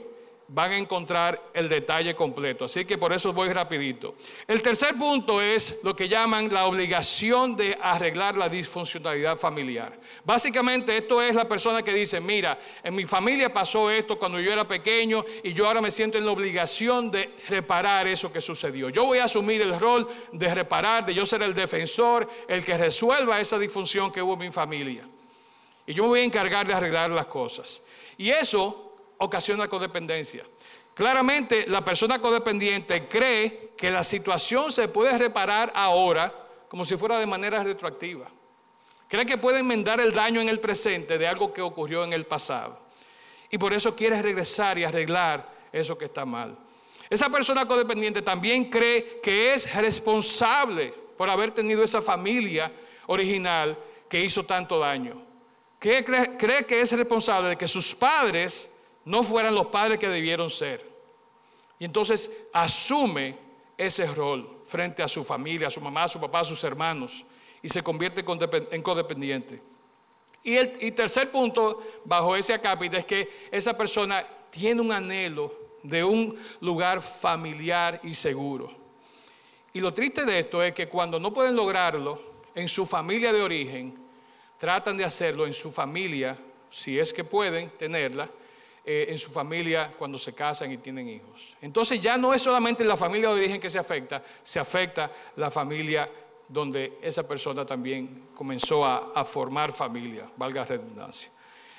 van 0.49 0.71
a 0.71 0.77
encontrar 0.77 1.39
el 1.53 1.69
detalle 1.69 2.15
completo. 2.15 2.65
Así 2.65 2.83
que 2.83 2.97
por 2.97 3.13
eso 3.13 3.31
voy 3.33 3.53
rapidito. 3.53 4.15
El 4.47 4.61
tercer 4.61 4.95
punto 4.95 5.41
es 5.41 5.81
lo 5.83 5.95
que 5.95 6.09
llaman 6.09 6.51
la 6.51 6.65
obligación 6.65 7.55
de 7.55 7.77
arreglar 7.79 8.35
la 8.35 8.49
disfuncionalidad 8.49 9.37
familiar. 9.37 9.97
Básicamente 10.25 10.97
esto 10.97 11.21
es 11.21 11.35
la 11.35 11.47
persona 11.47 11.83
que 11.83 11.93
dice, 11.93 12.19
mira, 12.19 12.57
en 12.83 12.95
mi 12.95 13.05
familia 13.05 13.53
pasó 13.53 13.91
esto 13.91 14.17
cuando 14.17 14.39
yo 14.39 14.51
era 14.51 14.67
pequeño 14.67 15.23
y 15.43 15.53
yo 15.53 15.67
ahora 15.67 15.81
me 15.81 15.91
siento 15.91 16.17
en 16.17 16.25
la 16.25 16.31
obligación 16.31 17.11
de 17.11 17.35
reparar 17.47 18.07
eso 18.07 18.33
que 18.33 18.41
sucedió. 18.41 18.89
Yo 18.89 19.05
voy 19.05 19.19
a 19.19 19.25
asumir 19.25 19.61
el 19.61 19.79
rol 19.79 20.07
de 20.31 20.53
reparar, 20.53 21.05
de 21.05 21.13
yo 21.13 21.27
ser 21.27 21.43
el 21.43 21.53
defensor, 21.53 22.27
el 22.47 22.65
que 22.65 22.75
resuelva 22.75 23.39
esa 23.39 23.59
disfunción 23.59 24.11
que 24.11 24.21
hubo 24.21 24.33
en 24.33 24.39
mi 24.39 24.51
familia. 24.51 25.07
Y 25.85 25.93
yo 25.93 26.03
me 26.03 26.09
voy 26.09 26.19
a 26.21 26.23
encargar 26.23 26.65
de 26.65 26.73
arreglar 26.73 27.11
las 27.11 27.27
cosas. 27.27 27.83
Y 28.17 28.31
eso 28.31 28.88
ocasiona 29.19 29.67
codependencia. 29.67 30.43
Claramente 30.93 31.65
la 31.67 31.83
persona 31.83 32.19
codependiente 32.19 33.07
cree 33.07 33.71
que 33.77 33.89
la 33.89 34.03
situación 34.03 34.71
se 34.71 34.89
puede 34.89 35.17
reparar 35.17 35.71
ahora 35.73 36.33
como 36.67 36.83
si 36.83 36.97
fuera 36.97 37.19
de 37.19 37.25
manera 37.25 37.63
retroactiva. 37.63 38.29
Cree 39.07 39.25
que 39.25 39.37
puede 39.37 39.59
enmendar 39.59 39.99
el 39.99 40.13
daño 40.13 40.41
en 40.41 40.49
el 40.49 40.59
presente 40.59 41.17
de 41.17 41.27
algo 41.27 41.53
que 41.53 41.61
ocurrió 41.61 42.03
en 42.03 42.13
el 42.13 42.25
pasado. 42.25 42.79
Y 43.49 43.57
por 43.57 43.73
eso 43.73 43.95
quiere 43.95 44.21
regresar 44.21 44.77
y 44.77 44.83
arreglar 44.83 45.49
eso 45.71 45.97
que 45.97 46.05
está 46.05 46.25
mal. 46.25 46.55
Esa 47.09 47.29
persona 47.29 47.65
codependiente 47.65 48.21
también 48.21 48.69
cree 48.69 49.19
que 49.21 49.53
es 49.53 49.73
responsable 49.73 50.93
por 51.17 51.29
haber 51.29 51.51
tenido 51.51 51.83
esa 51.83 52.01
familia 52.01 52.71
original 53.07 53.77
que 54.07 54.23
hizo 54.23 54.43
tanto 54.43 54.77
daño. 54.77 55.15
Cree, 55.79 56.03
cree 56.03 56.65
que 56.65 56.81
es 56.81 56.91
responsable 56.91 57.49
de 57.49 57.57
que 57.57 57.67
sus 57.67 57.95
padres 57.95 58.78
no 59.09 59.23
fueran 59.23 59.55
los 59.55 59.65
padres 59.67 59.97
que 59.97 60.07
debieron 60.07 60.51
ser. 60.51 60.85
Y 61.79 61.85
entonces 61.85 62.47
asume 62.53 63.35
ese 63.75 64.05
rol 64.05 64.61
frente 64.65 65.01
a 65.01 65.07
su 65.07 65.23
familia, 65.23 65.67
a 65.67 65.71
su 65.71 65.81
mamá, 65.81 66.03
a 66.03 66.07
su 66.07 66.19
papá, 66.19 66.41
a 66.41 66.45
sus 66.45 66.63
hermanos. 66.63 67.25
y 67.61 67.67
se 67.67 67.83
convierte 67.83 68.23
en 68.71 68.81
codependiente. 68.81 69.61
Y 70.43 70.55
el 70.55 70.93
tercer 70.93 71.29
punto 71.29 71.83
bajo 72.05 72.33
ese 72.37 72.53
acápite 72.53 72.99
es 72.99 73.05
que 73.05 73.29
esa 73.51 73.75
persona 73.75 74.25
tiene 74.49 74.79
un 74.79 74.93
anhelo 74.93 75.51
de 75.83 76.01
un 76.01 76.37
lugar 76.61 77.01
familiar 77.01 77.99
y 78.01 78.13
seguro. 78.13 78.71
Y 79.73 79.81
lo 79.81 79.93
triste 79.93 80.23
de 80.23 80.39
esto 80.39 80.63
es 80.63 80.73
que 80.73 80.87
cuando 80.87 81.19
no 81.19 81.33
pueden 81.33 81.55
lograrlo 81.55 82.17
en 82.55 82.69
su 82.69 82.85
familia 82.85 83.33
de 83.33 83.41
origen, 83.41 83.93
tratan 84.57 84.95
de 84.95 85.03
hacerlo 85.03 85.45
en 85.45 85.53
su 85.53 85.69
familia, 85.69 86.37
si 86.69 86.97
es 86.97 87.11
que 87.11 87.25
pueden 87.25 87.71
tenerla, 87.71 88.29
eh, 88.85 89.07
en 89.09 89.17
su 89.17 89.31
familia 89.31 89.93
cuando 89.97 90.17
se 90.17 90.33
casan 90.33 90.71
y 90.71 90.77
tienen 90.77 91.07
hijos. 91.09 91.55
Entonces 91.61 92.01
ya 92.01 92.17
no 92.17 92.33
es 92.33 92.41
solamente 92.41 92.83
la 92.83 92.97
familia 92.97 93.29
de 93.29 93.35
origen 93.35 93.59
que 93.59 93.69
se 93.69 93.79
afecta, 93.79 94.23
se 94.43 94.59
afecta 94.59 95.11
la 95.35 95.51
familia 95.51 96.09
donde 96.47 96.97
esa 97.01 97.27
persona 97.27 97.65
también 97.65 98.29
comenzó 98.33 98.85
a, 98.85 99.11
a 99.13 99.23
formar 99.23 99.71
familia, 99.71 100.27
valga 100.37 100.61
la 100.61 100.67
redundancia. 100.67 101.31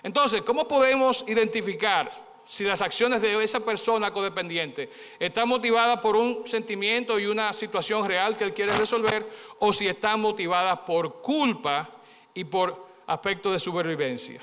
Entonces, 0.03 0.43
¿cómo 0.43 0.67
podemos 0.67 1.29
identificar 1.29 2.11
si 2.51 2.65
las 2.65 2.83
acciones 2.83 3.23
de 3.23 3.43
esa 3.45 3.61
persona 3.61 4.13
codependiente 4.13 4.91
están 5.21 5.49
motivadas 5.49 6.01
por 6.01 6.17
un 6.17 6.49
sentimiento 6.49 7.19
y 7.19 7.27
una 7.27 7.53
situación 7.53 8.09
real 8.09 8.37
que 8.37 8.43
él 8.43 8.53
quiere 8.53 8.77
resolver 8.77 9.25
o 9.61 9.73
si 9.73 9.87
están 9.87 10.21
motivadas 10.21 10.81
por 10.81 11.21
culpa 11.23 11.89
y 12.35 12.45
por 12.45 12.89
aspectos 13.07 13.53
de 13.53 13.59
supervivencia. 13.61 14.41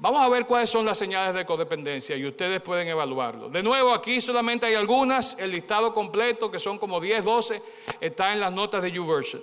Vamos 0.00 0.22
a 0.22 0.28
ver 0.30 0.46
cuáles 0.46 0.70
son 0.70 0.86
las 0.86 0.96
señales 0.96 1.34
de 1.34 1.44
codependencia 1.44 2.16
y 2.16 2.24
ustedes 2.24 2.62
pueden 2.62 2.88
evaluarlo. 2.88 3.50
De 3.50 3.62
nuevo, 3.62 3.92
aquí 3.92 4.18
solamente 4.22 4.64
hay 4.64 4.74
algunas, 4.74 5.38
el 5.38 5.50
listado 5.50 5.92
completo, 5.92 6.50
que 6.50 6.58
son 6.58 6.78
como 6.78 6.98
10, 6.98 7.22
12, 7.22 7.62
está 8.00 8.32
en 8.32 8.40
las 8.40 8.50
notas 8.50 8.82
de 8.82 8.92
YouVersion. 8.92 9.42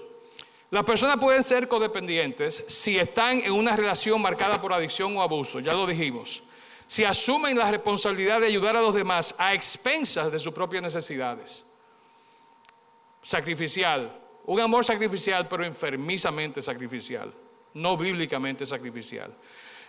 Las 0.71 0.83
personas 0.83 1.19
pueden 1.19 1.43
ser 1.43 1.67
codependientes 1.67 2.65
si 2.69 2.97
están 2.97 3.37
en 3.37 3.51
una 3.51 3.75
relación 3.75 4.19
marcada 4.19 4.59
por 4.59 4.73
adicción 4.73 5.15
o 5.15 5.21
abuso, 5.21 5.59
ya 5.59 5.73
lo 5.73 5.85
dijimos. 5.85 6.41
Si 6.87 7.03
asumen 7.03 7.55
la 7.55 7.69
responsabilidad 7.69 8.41
de 8.41 8.47
ayudar 8.47 8.75
a 8.75 8.81
los 8.81 8.95
demás 8.95 9.35
a 9.37 9.53
expensas 9.53 10.31
de 10.31 10.39
sus 10.39 10.55
propias 10.55 10.81
necesidades. 10.81 11.67
Sacrificial, 13.21 14.11
un 14.45 14.59
amor 14.59 14.83
sacrificial, 14.83 15.47
pero 15.47 15.63
enfermizamente 15.63 16.63
sacrificial, 16.63 17.31
no 17.75 17.95
bíblicamente 17.95 18.65
sacrificial. 18.65 19.31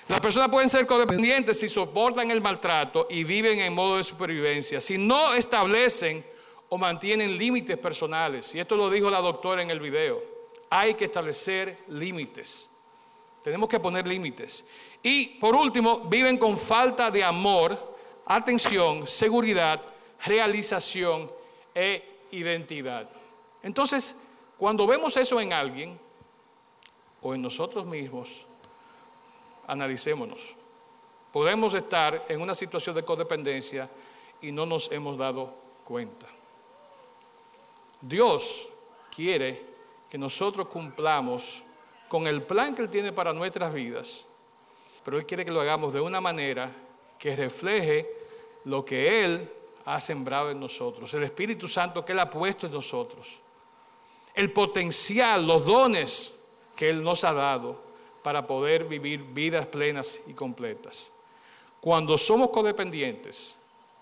Las 0.08 0.20
personas 0.20 0.50
pueden 0.50 0.70
ser 0.70 0.86
codependientes 0.86 1.60
si 1.60 1.68
soportan 1.68 2.30
el 2.30 2.40
maltrato 2.40 3.06
y 3.10 3.24
viven 3.24 3.60
en 3.60 3.74
modo 3.74 3.98
de 3.98 4.04
supervivencia, 4.04 4.80
si 4.80 4.96
no 4.96 5.34
establecen 5.34 6.24
o 6.70 6.78
mantienen 6.78 7.36
límites 7.36 7.76
personales. 7.76 8.54
Y 8.54 8.60
esto 8.60 8.74
lo 8.74 8.88
dijo 8.88 9.10
la 9.10 9.20
doctora 9.20 9.62
en 9.62 9.70
el 9.70 9.80
video. 9.80 10.22
Hay 10.70 10.94
que 10.94 11.04
establecer 11.04 11.80
límites. 11.88 12.70
Tenemos 13.44 13.68
que 13.68 13.80
poner 13.80 14.08
límites. 14.08 14.66
Y 15.02 15.38
por 15.38 15.54
último, 15.54 16.00
viven 16.00 16.38
con 16.38 16.56
falta 16.56 17.10
de 17.10 17.22
amor, 17.22 17.96
atención, 18.24 19.06
seguridad, 19.06 19.82
realización 20.24 21.30
e 21.74 22.24
identidad. 22.32 23.08
Entonces, 23.62 24.26
cuando 24.56 24.86
vemos 24.86 25.16
eso 25.18 25.38
en 25.38 25.52
alguien 25.52 25.98
o 27.20 27.34
en 27.34 27.42
nosotros 27.42 27.84
mismos, 27.86 28.47
analicémonos. 29.68 30.54
Podemos 31.32 31.74
estar 31.74 32.24
en 32.28 32.40
una 32.40 32.54
situación 32.54 32.96
de 32.96 33.04
codependencia 33.04 33.88
y 34.40 34.50
no 34.50 34.66
nos 34.66 34.90
hemos 34.90 35.16
dado 35.16 35.54
cuenta. 35.84 36.26
Dios 38.00 38.70
quiere 39.14 39.62
que 40.10 40.18
nosotros 40.18 40.68
cumplamos 40.68 41.62
con 42.08 42.26
el 42.26 42.42
plan 42.42 42.74
que 42.74 42.82
Él 42.82 42.88
tiene 42.88 43.12
para 43.12 43.32
nuestras 43.32 43.72
vidas, 43.72 44.26
pero 45.04 45.18
Él 45.18 45.26
quiere 45.26 45.44
que 45.44 45.50
lo 45.50 45.60
hagamos 45.60 45.92
de 45.92 46.00
una 46.00 46.20
manera 46.20 46.70
que 47.18 47.36
refleje 47.36 48.08
lo 48.64 48.84
que 48.84 49.24
Él 49.24 49.50
ha 49.84 50.00
sembrado 50.00 50.50
en 50.50 50.60
nosotros, 50.60 51.12
el 51.14 51.24
Espíritu 51.24 51.68
Santo 51.68 52.04
que 52.04 52.12
Él 52.12 52.18
ha 52.20 52.30
puesto 52.30 52.66
en 52.66 52.72
nosotros, 52.72 53.40
el 54.34 54.52
potencial, 54.52 55.46
los 55.46 55.66
dones 55.66 56.46
que 56.74 56.88
Él 56.88 57.02
nos 57.02 57.24
ha 57.24 57.32
dado 57.32 57.87
para 58.22 58.46
poder 58.46 58.84
vivir 58.84 59.22
vidas 59.22 59.66
plenas 59.66 60.22
y 60.26 60.34
completas. 60.34 61.12
Cuando 61.80 62.18
somos 62.18 62.50
codependientes, 62.50 63.54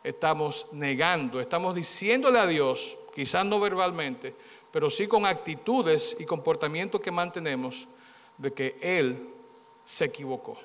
estamos 0.03 0.73
negando, 0.73 1.41
estamos 1.41 1.75
diciéndole 1.75 2.39
a 2.39 2.47
Dios, 2.47 2.97
quizás 3.15 3.45
no 3.45 3.61
verbalmente, 3.61 4.35
pero 4.71 4.89
sí 4.91 5.07
con 5.07 5.27
actitudes 5.27 6.17
y 6.21 6.25
comportamientos 6.25 7.01
que 7.01 7.11
mantenemos, 7.11 7.87
de 8.39 8.53
que 8.53 8.77
Él 8.81 9.31
se 9.85 10.05
equivocó, 10.05 10.57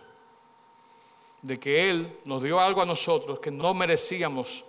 de 1.42 1.60
que 1.60 1.90
Él 1.90 2.20
nos 2.26 2.44
dio 2.44 2.60
algo 2.60 2.82
a 2.82 2.86
nosotros 2.86 3.40
que 3.40 3.52
no 3.52 3.74
merecíamos 3.74 4.66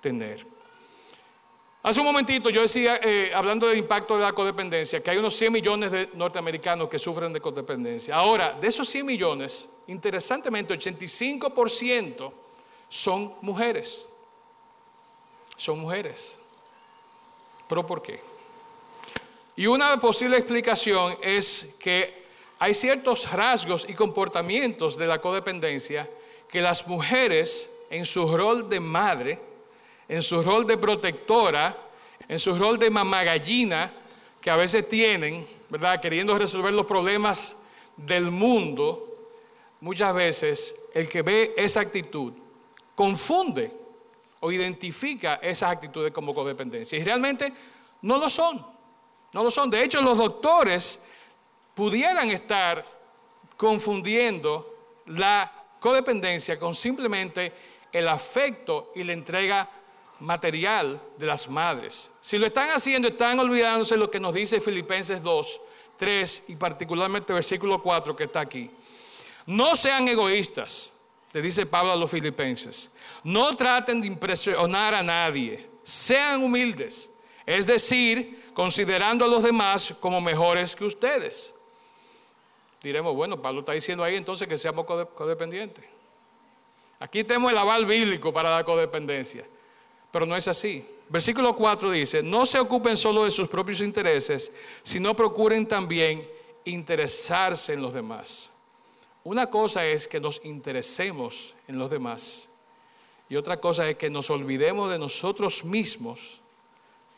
tener. 0.00 0.46
Hace 1.86 2.00
un 2.00 2.06
momentito 2.06 2.50
yo 2.50 2.62
decía, 2.62 2.98
eh, 3.00 3.30
hablando 3.32 3.68
del 3.68 3.78
impacto 3.78 4.16
de 4.16 4.24
la 4.24 4.32
codependencia, 4.32 5.00
que 5.00 5.12
hay 5.12 5.18
unos 5.18 5.36
100 5.36 5.52
millones 5.52 5.92
de 5.92 6.08
norteamericanos 6.14 6.88
que 6.88 6.98
sufren 6.98 7.32
de 7.32 7.40
codependencia. 7.40 8.16
Ahora, 8.16 8.58
de 8.60 8.66
esos 8.66 8.88
100 8.88 9.06
millones, 9.06 9.68
interesantemente, 9.86 10.74
85% 10.74 12.32
son 12.88 13.34
mujeres. 13.40 14.08
Son 15.56 15.78
mujeres. 15.78 16.36
¿Pero 17.68 17.86
por 17.86 18.02
qué? 18.02 18.18
Y 19.54 19.68
una 19.68 20.00
posible 20.00 20.38
explicación 20.38 21.16
es 21.22 21.76
que 21.78 22.24
hay 22.58 22.74
ciertos 22.74 23.30
rasgos 23.30 23.88
y 23.88 23.94
comportamientos 23.94 24.96
de 24.96 25.06
la 25.06 25.20
codependencia 25.20 26.10
que 26.48 26.60
las 26.60 26.84
mujeres, 26.88 27.78
en 27.90 28.04
su 28.04 28.36
rol 28.36 28.68
de 28.68 28.80
madre, 28.80 29.45
en 30.08 30.22
su 30.22 30.42
rol 30.42 30.66
de 30.66 30.78
protectora, 30.78 31.76
en 32.28 32.38
su 32.38 32.56
rol 32.56 32.78
de 32.78 32.90
mamagallina 32.90 33.92
que 34.40 34.50
a 34.50 34.56
veces 34.56 34.88
tienen, 34.88 35.46
¿verdad? 35.68 36.00
Queriendo 36.00 36.38
resolver 36.38 36.72
los 36.72 36.86
problemas 36.86 37.64
del 37.96 38.30
mundo, 38.30 39.16
muchas 39.80 40.14
veces 40.14 40.88
el 40.94 41.08
que 41.08 41.22
ve 41.22 41.54
esa 41.56 41.80
actitud 41.80 42.32
confunde 42.94 43.70
o 44.40 44.52
identifica 44.52 45.36
esas 45.36 45.72
actitudes 45.72 46.12
como 46.12 46.34
codependencia. 46.34 46.98
Y 46.98 47.02
realmente 47.02 47.52
no 48.02 48.18
lo 48.18 48.28
son, 48.28 48.64
no 49.32 49.42
lo 49.42 49.50
son. 49.50 49.70
De 49.70 49.82
hecho, 49.82 50.00
los 50.00 50.18
doctores 50.18 51.04
pudieran 51.74 52.30
estar 52.30 52.84
confundiendo 53.56 55.02
la 55.06 55.52
codependencia 55.80 56.58
con 56.58 56.74
simplemente 56.74 57.52
el 57.92 58.08
afecto 58.08 58.92
y 58.94 59.04
la 59.04 59.12
entrega 59.12 59.68
material 60.20 61.00
de 61.18 61.26
las 61.26 61.48
madres. 61.48 62.10
Si 62.20 62.38
lo 62.38 62.46
están 62.46 62.70
haciendo, 62.70 63.08
están 63.08 63.38
olvidándose 63.38 63.96
lo 63.96 64.10
que 64.10 64.20
nos 64.20 64.34
dice 64.34 64.60
Filipenses 64.60 65.22
2, 65.22 65.60
3 65.96 66.44
y 66.48 66.56
particularmente 66.56 67.32
versículo 67.32 67.82
4 67.82 68.16
que 68.16 68.24
está 68.24 68.40
aquí. 68.40 68.70
No 69.46 69.76
sean 69.76 70.08
egoístas, 70.08 70.92
le 71.32 71.42
dice 71.42 71.66
Pablo 71.66 71.92
a 71.92 71.96
los 71.96 72.10
filipenses. 72.10 72.92
No 73.24 73.54
traten 73.56 74.00
de 74.00 74.06
impresionar 74.06 74.94
a 74.94 75.02
nadie. 75.02 75.68
Sean 75.82 76.42
humildes, 76.42 77.14
es 77.44 77.66
decir, 77.66 78.50
considerando 78.54 79.24
a 79.24 79.28
los 79.28 79.42
demás 79.42 79.94
como 80.00 80.20
mejores 80.20 80.74
que 80.74 80.84
ustedes. 80.84 81.52
Diremos, 82.82 83.14
bueno, 83.14 83.40
Pablo 83.40 83.60
está 83.60 83.72
diciendo 83.72 84.02
ahí 84.02 84.16
entonces 84.16 84.48
que 84.48 84.58
seamos 84.58 84.86
codependientes. 84.86 85.84
Aquí 86.98 87.22
tenemos 87.24 87.52
el 87.52 87.58
aval 87.58 87.84
bíblico 87.84 88.32
para 88.32 88.54
la 88.54 88.64
codependencia. 88.64 89.44
Pero 90.16 90.24
no 90.24 90.34
es 90.34 90.48
así. 90.48 90.82
Versículo 91.10 91.54
4 91.54 91.90
dice, 91.90 92.22
no 92.22 92.46
se 92.46 92.58
ocupen 92.58 92.96
solo 92.96 93.24
de 93.24 93.30
sus 93.30 93.50
propios 93.50 93.82
intereses, 93.82 94.50
sino 94.82 95.12
procuren 95.12 95.68
también 95.68 96.26
interesarse 96.64 97.74
en 97.74 97.82
los 97.82 97.92
demás. 97.92 98.50
Una 99.24 99.50
cosa 99.50 99.84
es 99.84 100.08
que 100.08 100.18
nos 100.18 100.42
interesemos 100.46 101.54
en 101.68 101.78
los 101.78 101.90
demás 101.90 102.48
y 103.28 103.36
otra 103.36 103.60
cosa 103.60 103.86
es 103.90 103.98
que 103.98 104.08
nos 104.08 104.30
olvidemos 104.30 104.90
de 104.90 104.98
nosotros 104.98 105.66
mismos 105.66 106.40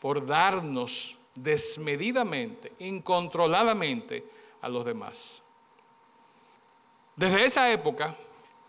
por 0.01 0.25
darnos 0.25 1.15
desmedidamente, 1.35 2.73
incontroladamente 2.79 4.25
a 4.61 4.67
los 4.67 4.83
demás. 4.83 5.41
Desde 7.15 7.45
esa 7.45 7.71
época 7.71 8.13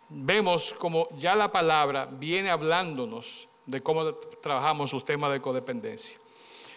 vemos 0.08 0.72
como 0.72 1.08
ya 1.18 1.34
la 1.34 1.50
palabra 1.50 2.06
viene 2.08 2.48
hablándonos 2.48 3.49
de 3.70 3.82
cómo 3.82 4.14
trabajamos 4.14 4.92
los 4.92 5.04
temas 5.04 5.32
de 5.32 5.40
codependencia. 5.40 6.18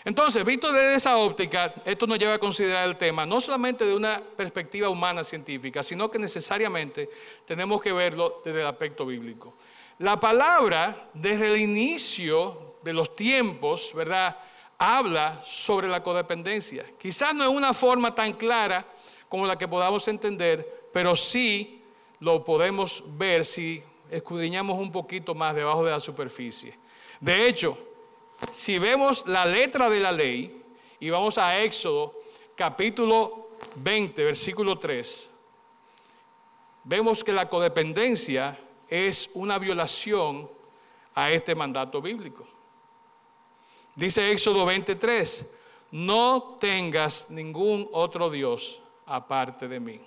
Entonces, 0.06 0.46
visto 0.46 0.72
desde 0.72 0.96
esa 0.96 1.18
óptica, 1.18 1.74
esto 1.86 2.06
nos 2.06 2.20
lleva 2.20 2.34
a 2.34 2.40
considerar 2.40 2.88
el 2.88 2.98
tema 2.98 3.26
no 3.26 3.40
solamente 3.40 3.86
de 3.86 3.96
una 3.96 4.22
perspectiva 4.36 4.90
humana 4.90 5.24
científica, 5.24 5.82
sino 5.82 6.12
que 6.12 6.20
necesariamente 6.20 7.10
tenemos 7.46 7.82
que 7.82 7.94
verlo 7.94 8.42
desde 8.44 8.62
el 8.62 8.68
aspecto 8.68 9.06
bíblico. 9.06 9.54
La 10.00 10.20
palabra, 10.20 11.10
desde 11.14 11.54
el 11.54 11.58
inicio 11.58 12.76
de 12.84 12.92
los 12.92 13.16
tiempos, 13.16 13.94
¿verdad? 13.96 14.38
habla 14.78 15.40
sobre 15.44 15.88
la 15.88 16.04
codependencia. 16.04 16.86
Quizás 17.00 17.34
no 17.34 17.44
es 17.44 17.50
una 17.50 17.74
forma 17.74 18.14
tan 18.14 18.34
clara 18.34 18.86
como 19.30 19.48
la 19.48 19.58
que 19.58 19.68
podamos 19.68 20.08
entender, 20.10 20.90
pero 20.92 21.16
sí 21.16 21.82
lo 22.20 22.44
podemos 22.44 23.04
ver 23.18 23.46
si 23.46 23.82
escudriñamos 24.12 24.78
un 24.78 24.92
poquito 24.92 25.34
más 25.34 25.56
debajo 25.56 25.86
de 25.86 25.92
la 25.92 26.00
superficie. 26.00 26.76
De 27.24 27.48
hecho, 27.48 27.78
si 28.52 28.78
vemos 28.78 29.26
la 29.28 29.46
letra 29.46 29.90
de 29.90 30.02
la 30.02 30.12
ley 30.12 30.62
y 31.00 31.10
vamos 31.10 31.38
a 31.38 31.58
Éxodo 31.62 32.14
capítulo 32.54 33.48
20, 33.76 34.26
versículo 34.26 34.78
3, 34.78 35.30
vemos 36.84 37.24
que 37.24 37.32
la 37.32 37.48
codependencia 37.48 38.60
es 38.90 39.30
una 39.36 39.58
violación 39.58 40.50
a 41.16 41.32
este 41.32 41.56
mandato 41.56 42.02
bíblico. 42.02 42.46
Dice 43.96 44.30
Éxodo 44.30 44.66
23, 44.66 45.56
no 45.92 46.58
tengas 46.60 47.30
ningún 47.30 47.88
otro 47.94 48.30
Dios 48.30 48.82
aparte 49.06 49.70
de 49.70 49.80
mí. 49.80 50.02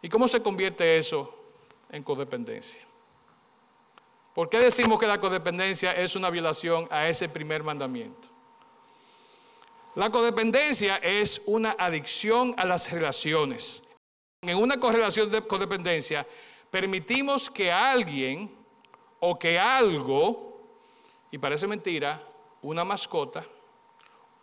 ¿Y 0.00 0.08
cómo 0.08 0.26
se 0.26 0.42
convierte 0.42 0.96
eso 0.96 1.30
en 1.90 2.02
codependencia? 2.02 2.91
¿Por 4.34 4.48
qué 4.48 4.58
decimos 4.58 4.98
que 4.98 5.06
la 5.06 5.20
codependencia 5.20 5.92
es 5.92 6.16
una 6.16 6.30
violación 6.30 6.88
a 6.90 7.06
ese 7.06 7.28
primer 7.28 7.62
mandamiento? 7.62 8.28
La 9.94 10.10
codependencia 10.10 10.96
es 10.96 11.42
una 11.44 11.76
adicción 11.78 12.54
a 12.56 12.64
las 12.64 12.90
relaciones. 12.90 13.90
En 14.40 14.56
una 14.56 14.80
correlación 14.80 15.30
de 15.30 15.42
codependencia, 15.42 16.26
permitimos 16.70 17.50
que 17.50 17.70
alguien 17.70 18.50
o 19.20 19.38
que 19.38 19.58
algo, 19.58 20.80
y 21.30 21.36
parece 21.36 21.66
mentira, 21.66 22.22
una 22.62 22.84
mascota, 22.84 23.44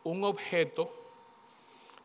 un 0.03 0.23
objeto, 0.23 0.98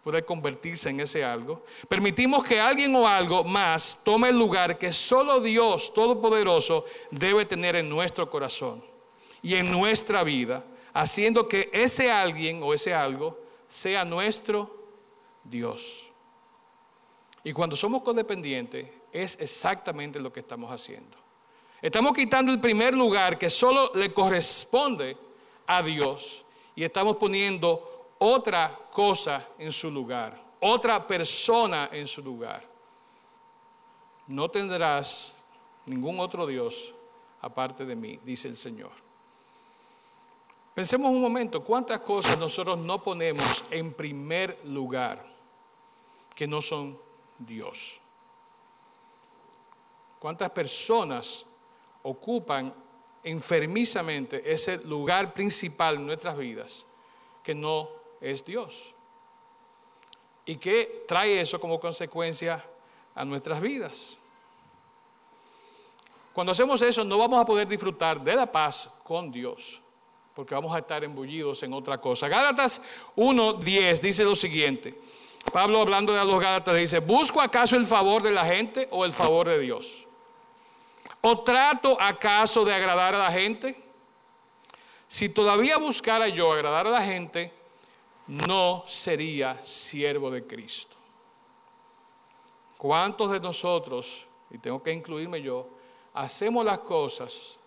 puede 0.05 0.23
convertirse 0.23 0.91
en 0.91 1.01
ese 1.01 1.25
algo. 1.25 1.63
Permitimos 1.89 2.45
que 2.45 2.61
alguien 2.61 2.95
o 2.95 3.09
algo 3.09 3.43
más 3.43 4.03
tome 4.05 4.29
el 4.29 4.39
lugar 4.39 4.77
que 4.77 4.93
solo 4.93 5.41
Dios 5.41 5.95
Todopoderoso 5.95 6.85
debe 7.11 7.47
tener 7.47 7.75
en 7.77 7.89
nuestro 7.89 8.29
corazón 8.29 8.85
y 9.43 9.55
en 9.55 9.71
nuestra 9.71 10.23
vida, 10.23 10.63
haciendo 10.93 11.49
que 11.49 11.71
ese 11.73 12.13
alguien 12.13 12.63
o 12.63 12.75
ese 12.75 12.93
algo 12.93 13.41
sea 13.67 14.05
nuestro 14.05 14.71
Dios. 15.43 16.13
Y 17.43 17.53
cuando 17.55 17.75
somos 17.75 18.03
codependientes, 18.03 18.87
es 19.11 19.41
exactamente 19.41 20.21
lo 20.21 20.31
que 20.31 20.41
estamos 20.41 20.71
haciendo. 20.71 21.17
Estamos 21.81 22.13
quitando 22.13 22.53
el 22.53 22.61
primer 22.61 22.95
lugar 22.95 23.39
que 23.39 23.49
solo 23.49 23.91
le 23.95 24.13
corresponde 24.13 25.17
a 25.67 25.83
Dios 25.83 26.45
y 26.77 26.85
estamos 26.85 27.17
poniendo 27.17 27.94
otra 28.25 28.79
cosa 28.91 29.49
en 29.59 29.71
su 29.71 29.91
lugar, 29.91 30.39
otra 30.61 31.07
persona 31.07 31.91
en 31.93 32.07
su 32.07 32.23
lugar. 32.23 32.65
No 34.29 34.51
tendrás 34.51 35.45
ningún 35.85 36.19
otro 36.21 36.47
Dios 36.47 36.95
aparte 37.43 37.85
de 37.85 37.95
mí, 37.95 38.19
dice 38.25 38.49
el 38.49 38.57
Señor. 38.57 38.93
Pensemos 40.73 41.13
un 41.13 41.21
momento, 41.21 41.63
¿cuántas 41.63 42.01
cosas 42.01 42.39
nosotros 42.39 42.79
no 42.79 43.03
ponemos 43.03 43.65
en 43.71 43.93
primer 43.93 44.59
lugar 44.65 45.23
que 46.35 46.47
no 46.47 46.63
son 46.63 46.99
Dios? 47.39 48.01
¿Cuántas 50.19 50.51
personas 50.51 51.45
ocupan 52.03 52.75
enfermizamente 53.23 54.51
ese 54.51 54.79
lugar 54.79 55.35
principal 55.35 55.97
en 55.97 56.07
nuestras 56.07 56.37
vidas 56.39 56.87
que 57.43 57.55
no 57.55 58.04
es 58.25 58.45
Dios? 58.45 58.95
¿Y 60.47 60.57
qué 60.57 61.05
trae 61.07 61.41
eso 61.41 61.61
como 61.61 61.79
consecuencia 61.79 62.65
a 63.15 63.25
nuestras 63.25 63.61
vidas? 63.61 64.19
Cuando 66.33 66.53
hacemos 66.53 66.83
eso 66.83 67.05
no 67.05 67.19
vamos 67.19 67.41
a 67.41 67.45
poder 67.45 67.69
disfrutar 67.69 68.21
de 68.21 68.35
la 68.35 68.51
paz 68.51 69.01
con 69.05 69.31
Dios, 69.31 69.81
porque 70.35 70.55
vamos 70.55 70.75
a 70.75 70.79
estar 70.79 71.05
embullidos 71.05 71.63
en 71.63 71.73
otra 71.73 71.99
cosa. 71.99 72.27
Gálatas 72.27 72.83
1.10 73.17 74.01
dice 74.01 74.25
lo 74.25 74.35
siguiente. 74.35 74.99
Pablo 75.53 75.81
hablando 75.81 76.13
de 76.13 76.25
los 76.25 76.41
Gálatas 76.41 76.75
dice, 76.77 76.99
¿busco 77.01 77.41
acaso 77.41 77.77
el 77.77 77.85
favor 77.85 78.23
de 78.23 78.33
la 78.33 78.45
gente 78.45 78.89
o 78.91 79.05
el 79.05 79.13
favor 79.13 79.49
de 79.49 79.61
Dios? 79.61 80.07
¿O 81.21 81.41
trato 81.41 81.97
acaso 82.01 82.65
de 82.65 82.75
agradar 82.75 83.15
a 83.15 83.19
la 83.19 83.31
gente? 83.31 83.77
Si 85.07 85.29
todavía 85.29 85.77
buscara 85.77 86.29
yo 86.29 86.53
agradar 86.53 86.87
a 86.87 86.91
la 86.91 87.03
gente, 87.03 87.53
no 88.27 88.85
sería 88.87 89.63
siervo 89.65 90.31
de 90.31 90.47
Cristo. 90.47 90.97
¿Cuántos 92.79 93.31
de 93.31 93.41
nosotros, 93.41 94.27
y 94.51 94.59
tengo 94.59 94.83
que 94.83 94.93
incluirme 94.93 95.41
yo, 95.41 95.69
hacemos 96.13 96.65
las 96.65 96.81
cosas 96.81 97.59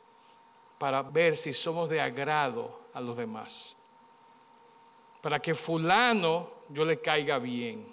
para 0.77 1.01
ver 1.01 1.35
si 1.35 1.53
somos 1.53 1.89
de 1.89 2.01
agrado 2.01 2.81
a 2.93 3.01
los 3.01 3.17
demás? 3.17 3.75
Para 5.21 5.39
que 5.39 5.53
fulano 5.53 6.49
yo 6.69 6.85
le 6.85 6.99
caiga 6.99 7.39
bien. 7.39 7.87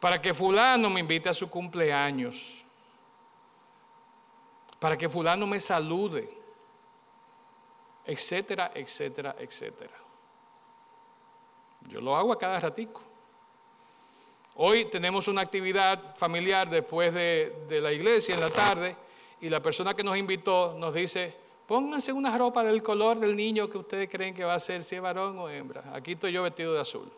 Para 0.00 0.20
que 0.20 0.34
fulano 0.34 0.90
me 0.90 1.00
invite 1.00 1.28
a 1.28 1.34
su 1.34 1.48
cumpleaños 1.48 2.62
para 4.82 4.98
que 4.98 5.08
fulano 5.08 5.46
me 5.46 5.60
salude, 5.60 6.28
etcétera, 8.04 8.72
etcétera, 8.74 9.36
etcétera. 9.38 9.94
Yo 11.88 12.00
lo 12.00 12.16
hago 12.16 12.32
a 12.32 12.38
cada 12.38 12.58
ratico. 12.60 13.02
Hoy 14.56 14.86
tenemos 14.86 15.28
una 15.28 15.40
actividad 15.40 16.14
familiar 16.16 16.68
después 16.68 17.14
de, 17.14 17.64
de, 17.68 17.80
la 17.80 17.92
iglesia 17.92 18.34
en 18.34 18.40
la 18.40 18.50
tarde 18.50 18.94
y 19.40 19.48
la 19.48 19.60
persona 19.60 19.94
que 19.94 20.04
nos 20.04 20.16
invitó 20.16 20.74
nos 20.78 20.92
dice, 20.92 21.34
pónganse 21.66 22.12
una 22.12 22.36
ropa 22.36 22.62
del 22.62 22.82
color 22.82 23.18
del 23.18 23.34
niño 23.34 23.70
que 23.70 23.78
ustedes 23.78 24.08
creen 24.10 24.34
que 24.34 24.44
va 24.44 24.54
a 24.54 24.60
ser, 24.60 24.84
si 24.84 24.94
es 24.96 25.00
varón 25.00 25.38
o 25.38 25.48
hembra. 25.48 25.84
Aquí 25.94 26.12
estoy 26.12 26.32
yo 26.32 26.42
vestido 26.42 26.74
de 26.74 26.80
azul. 26.80 27.10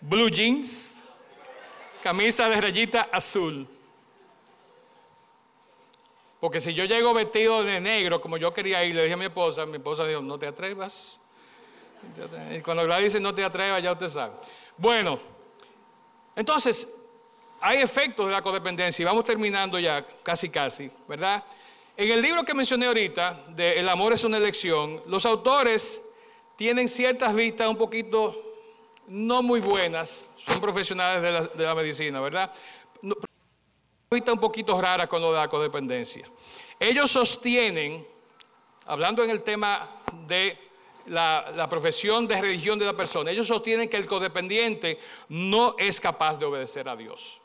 Blue 0.00 0.30
jeans, 0.30 1.04
camisa 2.02 2.48
de 2.48 2.60
rayita 2.60 3.08
azul. 3.12 3.68
Porque 6.40 6.58
si 6.58 6.74
yo 6.74 6.84
llego 6.86 7.14
vestido 7.14 7.62
de 7.62 7.80
negro, 7.80 8.20
como 8.20 8.36
yo 8.36 8.52
quería 8.52 8.84
ir, 8.84 8.96
le 8.96 9.02
dije 9.02 9.14
a 9.14 9.16
mi 9.16 9.26
esposa, 9.26 9.64
mi 9.64 9.76
esposa 9.76 10.04
dijo, 10.04 10.20
no 10.20 10.38
te 10.38 10.48
atrevas. 10.48 11.21
Y 12.54 12.60
cuando 12.60 12.86
la 12.86 12.98
dice 12.98 13.20
no 13.20 13.34
te 13.34 13.44
atrevas, 13.44 13.82
ya 13.82 13.92
usted 13.92 14.08
sabe. 14.08 14.32
Bueno, 14.76 15.18
entonces, 16.34 17.02
hay 17.60 17.80
efectos 17.80 18.26
de 18.26 18.32
la 18.32 18.42
codependencia 18.42 19.02
y 19.02 19.06
vamos 19.06 19.24
terminando 19.24 19.78
ya, 19.78 20.04
casi 20.22 20.50
casi, 20.50 20.90
¿verdad? 21.06 21.44
En 21.96 22.10
el 22.10 22.22
libro 22.22 22.42
que 22.42 22.54
mencioné 22.54 22.86
ahorita, 22.86 23.44
de 23.48 23.78
El 23.78 23.88
amor 23.88 24.12
es 24.12 24.24
una 24.24 24.38
elección, 24.38 25.02
los 25.06 25.26
autores 25.26 26.02
tienen 26.56 26.88
ciertas 26.88 27.34
vistas 27.34 27.68
un 27.68 27.76
poquito 27.76 28.34
no 29.08 29.42
muy 29.42 29.60
buenas, 29.60 30.24
son 30.38 30.60
profesionales 30.60 31.50
de 31.54 31.64
la, 31.64 31.74
medicina, 31.74 32.20
¿verdad? 32.20 32.52
un 33.00 34.40
poquito 34.40 34.78
rara 34.80 35.06
con 35.06 35.22
lo 35.22 35.32
de 35.32 35.38
la 35.38 35.48
codependencia. 35.48 36.26
Ellos 36.78 37.10
sostienen, 37.10 38.06
hablando 38.86 39.22
en 39.22 39.30
el 39.30 39.42
tema 39.42 39.88
de 40.26 40.58
la, 41.06 41.66
profesión 41.68 42.26
de 42.26 42.40
religión 42.40 42.78
de 42.78 42.86
la 42.86 42.92
persona, 42.92 43.30
ellos 43.30 43.46
sostienen 43.46 43.88
que 43.88 43.96
el 43.96 44.06
codependiente 44.06 44.98
no 45.28 45.74
es 45.78 46.00
capaz 46.00 46.38
de 46.38 46.46
obedecer 46.46 46.88
a 46.88 46.96
Dios. 46.96 47.40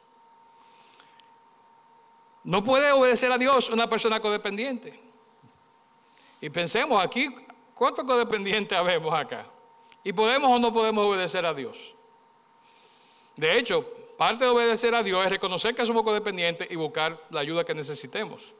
No 2.43 2.63
puede 2.63 2.91
obedecer 2.91 3.31
a 3.31 3.37
Dios 3.37 3.69
una 3.69 3.89
persona 3.89 4.19
codependiente. 4.19 4.99
Y 6.39 6.49
pensemos 6.49 7.03
aquí, 7.03 7.27
¿cuántos 7.73 8.05
codependientes 8.05 8.77
habemos 8.77 9.13
acá? 9.13 9.45
¿Y 10.03 10.13
podemos 10.13 10.51
o 10.51 10.59
no 10.59 10.71
podemos 10.71 11.05
obedecer 11.05 11.45
a 11.45 11.53
Dios? 11.53 11.95
De 13.35 13.57
hecho, 13.57 13.85
Parte 14.17 14.45
de 14.45 14.49
obedecer 14.49 14.95
a 14.95 15.03
Dios 15.03 15.23
es 15.23 15.29
reconocer 15.29 15.75
que 15.75 15.85
somos 15.85 16.01
codependientes 16.01 16.67
y 16.71 16.75
buscar 16.75 17.23
la 17.29 17.39
ayuda 17.39 17.63
que 17.63 17.75
necesitemos. 17.75 18.55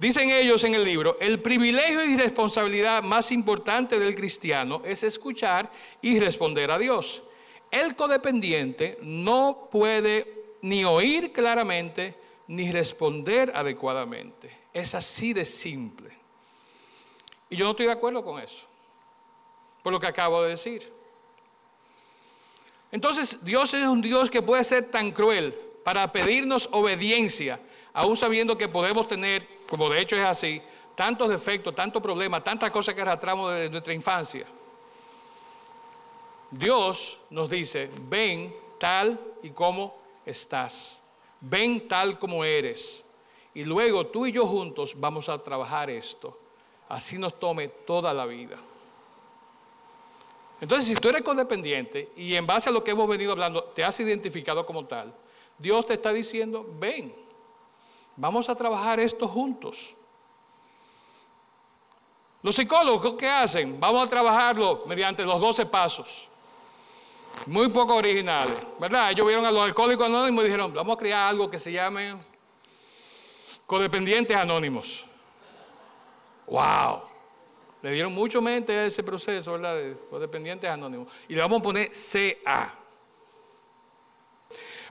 Dicen 0.00 0.30
ellos 0.30 0.64
en 0.64 0.72
el 0.72 0.82
libro, 0.82 1.18
el 1.20 1.42
privilegio 1.42 2.02
y 2.06 2.16
responsabilidad 2.16 3.02
más 3.02 3.30
importante 3.30 3.98
del 3.98 4.14
cristiano 4.14 4.80
es 4.82 5.02
escuchar 5.02 5.70
y 6.00 6.18
responder 6.18 6.70
a 6.70 6.78
Dios. 6.78 7.24
El 7.70 7.94
codependiente 7.94 8.96
no 9.02 9.68
puede 9.70 10.56
ni 10.62 10.86
oír 10.86 11.34
claramente 11.34 12.14
ni 12.46 12.72
responder 12.72 13.52
adecuadamente. 13.54 14.50
Es 14.72 14.94
así 14.94 15.34
de 15.34 15.44
simple. 15.44 16.10
Y 17.50 17.56
yo 17.56 17.66
no 17.66 17.72
estoy 17.72 17.84
de 17.84 17.92
acuerdo 17.92 18.24
con 18.24 18.40
eso, 18.40 18.64
por 19.82 19.92
lo 19.92 20.00
que 20.00 20.06
acabo 20.06 20.42
de 20.42 20.48
decir. 20.48 20.90
Entonces 22.90 23.44
Dios 23.44 23.74
es 23.74 23.86
un 23.86 24.00
Dios 24.00 24.30
que 24.30 24.40
puede 24.40 24.64
ser 24.64 24.90
tan 24.90 25.12
cruel 25.12 25.54
para 25.84 26.10
pedirnos 26.10 26.70
obediencia, 26.72 27.60
aún 27.92 28.16
sabiendo 28.16 28.56
que 28.56 28.68
podemos 28.68 29.08
tener, 29.08 29.46
como 29.68 29.88
de 29.88 30.00
hecho 30.00 30.16
es 30.16 30.24
así, 30.24 30.60
tantos 30.94 31.28
defectos, 31.28 31.74
tantos 31.74 32.02
problemas, 32.02 32.44
tantas 32.44 32.70
cosas 32.70 32.94
que 32.94 33.00
arrastramos 33.00 33.52
desde 33.52 33.70
nuestra 33.70 33.94
infancia. 33.94 34.46
Dios 36.50 37.20
nos 37.30 37.48
dice, 37.48 37.90
ven 38.08 38.54
tal 38.78 39.18
y 39.42 39.50
como 39.50 39.96
estás, 40.26 41.06
ven 41.40 41.86
tal 41.88 42.18
como 42.18 42.44
eres. 42.44 43.04
Y 43.54 43.64
luego 43.64 44.06
tú 44.06 44.26
y 44.26 44.32
yo 44.32 44.46
juntos 44.46 44.94
vamos 44.96 45.28
a 45.28 45.42
trabajar 45.42 45.90
esto. 45.90 46.38
Así 46.88 47.18
nos 47.18 47.38
tome 47.38 47.68
toda 47.68 48.12
la 48.12 48.26
vida. 48.26 48.56
Entonces, 50.60 50.88
si 50.88 50.94
tú 50.94 51.08
eres 51.08 51.22
codependiente 51.22 52.10
y 52.16 52.34
en 52.34 52.46
base 52.46 52.68
a 52.68 52.72
lo 52.72 52.84
que 52.84 52.90
hemos 52.90 53.08
venido 53.08 53.32
hablando, 53.32 53.64
te 53.64 53.82
has 53.82 53.98
identificado 54.00 54.66
como 54.66 54.84
tal, 54.84 55.14
Dios 55.56 55.86
te 55.86 55.94
está 55.94 56.12
diciendo, 56.12 56.66
ven, 56.78 57.14
vamos 58.20 58.48
a 58.50 58.54
trabajar 58.54 59.00
esto 59.00 59.26
juntos. 59.26 59.96
Los 62.42 62.54
psicólogos, 62.54 63.14
¿qué 63.14 63.28
hacen? 63.28 63.80
Vamos 63.80 64.06
a 64.06 64.10
trabajarlo 64.10 64.84
mediante 64.86 65.24
los 65.24 65.40
12 65.40 65.66
pasos. 65.66 66.28
Muy 67.46 67.68
poco 67.68 67.94
originales, 67.94 68.56
¿verdad? 68.78 69.10
Ellos 69.10 69.26
vieron 69.26 69.44
a 69.44 69.50
los 69.50 69.62
alcohólicos 69.62 70.06
anónimos 70.06 70.44
y 70.44 70.46
dijeron, 70.46 70.72
vamos 70.72 70.96
a 70.96 70.98
crear 70.98 71.28
algo 71.28 71.50
que 71.50 71.58
se 71.58 71.72
llame 71.72 72.16
codependientes 73.66 74.36
anónimos. 74.36 75.06
¡Wow! 76.46 77.02
Le 77.82 77.92
dieron 77.92 78.12
mucho 78.12 78.42
mente 78.42 78.78
a 78.78 78.84
ese 78.84 79.02
proceso, 79.02 79.52
¿verdad? 79.52 79.76
De 79.76 79.96
codependientes 80.10 80.68
anónimos. 80.68 81.08
Y 81.28 81.34
le 81.34 81.40
vamos 81.40 81.60
a 81.60 81.62
poner 81.62 81.90
CA. 81.90 82.74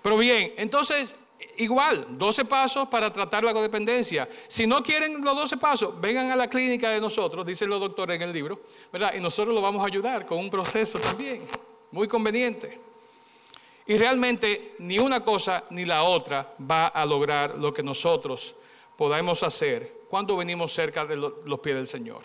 Pero 0.02 0.18
bien, 0.18 0.54
entonces, 0.58 1.16
igual, 1.58 2.06
12 2.18 2.46
pasos 2.46 2.88
para 2.88 3.12
tratar 3.12 3.44
la 3.44 3.54
codependencia. 3.54 4.28
Si 4.48 4.66
no 4.66 4.82
quieren 4.82 5.24
los 5.24 5.36
12 5.36 5.58
pasos, 5.58 6.00
vengan 6.00 6.32
a 6.32 6.36
la 6.36 6.48
clínica 6.48 6.90
de 6.90 7.02
nosotros, 7.02 7.46
dicen 7.46 7.70
los 7.70 7.80
doctores 7.80 8.16
en 8.16 8.22
el 8.24 8.34
libro, 8.34 8.62
¿verdad? 8.92 9.14
Y 9.16 9.20
nosotros 9.20 9.54
los 9.54 9.64
vamos 9.64 9.84
a 9.84 9.88
ayudar 9.88 10.26
con 10.26 10.38
un 10.38 10.50
proceso 10.50 11.00
también, 11.00 11.46
muy 11.92 12.08
conveniente. 12.08 12.80
Y 13.88 13.98
realmente 13.98 14.76
ni 14.80 15.00
una 15.00 15.24
cosa 15.24 15.64
ni 15.72 15.84
la 15.84 16.04
otra 16.04 16.54
va 16.70 16.88
a 16.88 17.06
lograr 17.06 17.58
lo 17.58 17.74
que 17.74 17.82
nosotros 17.82 18.56
podemos 18.96 19.42
hacer 19.44 20.00
cuando 20.10 20.38
venimos 20.38 20.72
cerca 20.72 21.06
de 21.06 21.16
los 21.16 21.60
pies 21.60 21.76
del 21.76 21.88
Señor. 21.88 22.22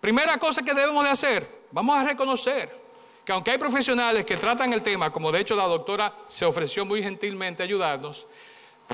Primera 0.00 0.38
cosa 0.38 0.62
que 0.62 0.74
debemos 0.74 1.04
de 1.04 1.10
hacer, 1.10 1.48
vamos 1.72 1.96
a 1.96 2.04
reconocer 2.04 2.88
que 3.24 3.32
aunque 3.32 3.50
hay 3.50 3.58
profesionales 3.58 4.24
que 4.24 4.36
tratan 4.36 4.72
el 4.72 4.82
tema, 4.82 5.10
como 5.10 5.30
de 5.30 5.40
hecho 5.40 5.54
la 5.54 5.64
doctora 5.64 6.14
se 6.28 6.44
ofreció 6.44 6.84
muy 6.84 7.02
gentilmente 7.02 7.62
a 7.62 7.66
ayudarnos, 7.66 8.26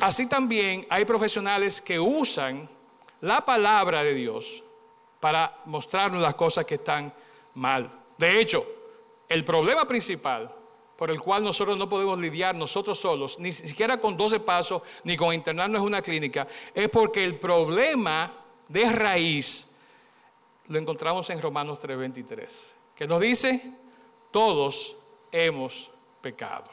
así 0.01 0.29
también 0.29 0.87
hay 0.91 1.05
profesionales 1.05 1.81
que 1.81 1.99
usan 1.99 2.69
la 3.21 3.45
palabra 3.45 4.03
de 4.03 4.15
Dios 4.15 4.63
para 5.21 5.61
mostrarnos 5.65 6.21
las 6.21 6.35
cosas 6.35 6.67
que 6.67 6.75
están 6.75 7.13
mal. 7.55 7.91
De 8.19 8.41
hecho, 8.41 8.65
el 9.29 9.45
problema 9.45 9.87
principal 9.87 10.51
por 10.97 11.11
el 11.11 11.21
cual 11.21 11.43
nosotros 11.43 11.77
no 11.77 11.89
podemos 11.89 12.19
lidiar 12.19 12.55
nosotros 12.55 12.99
solos, 12.99 13.39
ni 13.41 13.53
siquiera 13.53 13.99
con 13.99 14.17
12 14.17 14.41
pasos, 14.41 14.83
ni 15.03 15.17
con 15.17 15.35
internarnos 15.35 15.81
en 15.81 15.87
una 15.87 16.03
clínica, 16.03 16.47
es 16.73 16.89
porque 16.89 17.25
el 17.25 17.39
problema 17.39 18.33
de 18.69 18.93
raíz 18.93 19.77
lo 20.69 20.79
encontramos 20.79 21.29
en 21.31 21.43
Romanos 21.43 21.79
3:23, 21.81 22.75
que 22.95 23.07
nos 23.07 23.21
dice, 23.21 23.75
todos 24.31 25.05
hemos 25.33 25.91
pecado. 26.21 26.71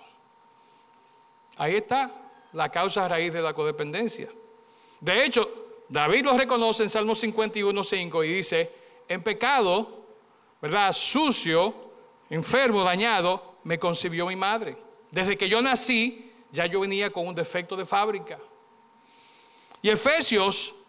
Ahí 1.57 1.75
está 1.75 2.11
la 2.53 2.69
causa 2.69 3.07
raíz 3.07 3.33
de 3.33 3.41
la 3.41 3.53
codependencia. 3.53 4.29
De 4.99 5.25
hecho, 5.25 5.83
David 5.89 6.25
lo 6.25 6.37
reconoce 6.37 6.83
en 6.83 6.89
Salmo 6.89 7.13
51:5 7.13 8.25
y 8.25 8.33
dice, 8.33 8.71
en 9.07 9.23
pecado, 9.23 10.05
¿verdad? 10.61 10.91
Sucio, 10.93 11.73
enfermo, 12.29 12.83
dañado, 12.83 13.55
me 13.63 13.77
concibió 13.79 14.25
mi 14.27 14.35
madre. 14.35 14.77
Desde 15.09 15.37
que 15.37 15.49
yo 15.49 15.61
nací, 15.61 16.31
ya 16.51 16.65
yo 16.65 16.79
venía 16.81 17.11
con 17.11 17.27
un 17.27 17.35
defecto 17.35 17.75
de 17.75 17.85
fábrica. 17.85 18.39
Y 19.81 19.89
Efesios 19.89 20.81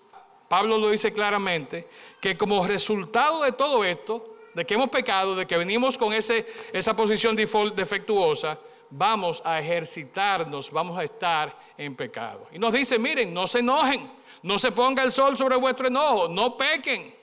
Pablo 0.53 0.77
lo 0.77 0.91
dice 0.91 1.15
claramente, 1.15 1.89
que 2.21 2.37
como 2.37 2.67
resultado 2.67 3.43
de 3.43 3.53
todo 3.53 3.83
esto, 3.87 4.37
de 4.53 4.67
que 4.67 4.75
hemos 4.75 4.91
pecado, 4.91 5.35
de 5.35 5.47
que 5.47 5.57
venimos 5.57 5.97
con 5.97 6.13
ese, 6.13 6.47
esa 6.75 6.95
posición 6.95 7.35
defectuosa, 7.35 8.59
vamos 8.93 9.43
a 9.45 9.59
ejercitarnos, 9.59 10.71
vamos 10.71 10.99
a 10.99 11.05
estar 11.05 11.57
en 11.77 11.97
pecado. 11.97 12.47
Y 12.53 12.59
nos 12.59 12.73
dice, 12.73 12.99
miren, 12.99 13.33
no 13.33 13.47
se 13.47 13.61
enojen, 13.61 14.11
no 14.43 14.59
se 14.59 14.71
ponga 14.71 15.03
el 15.03 15.11
sol 15.11 15.37
sobre 15.37 15.57
vuestro 15.57 15.89
enojo, 15.89 16.29
no 16.29 16.57
pequen, 16.57 17.15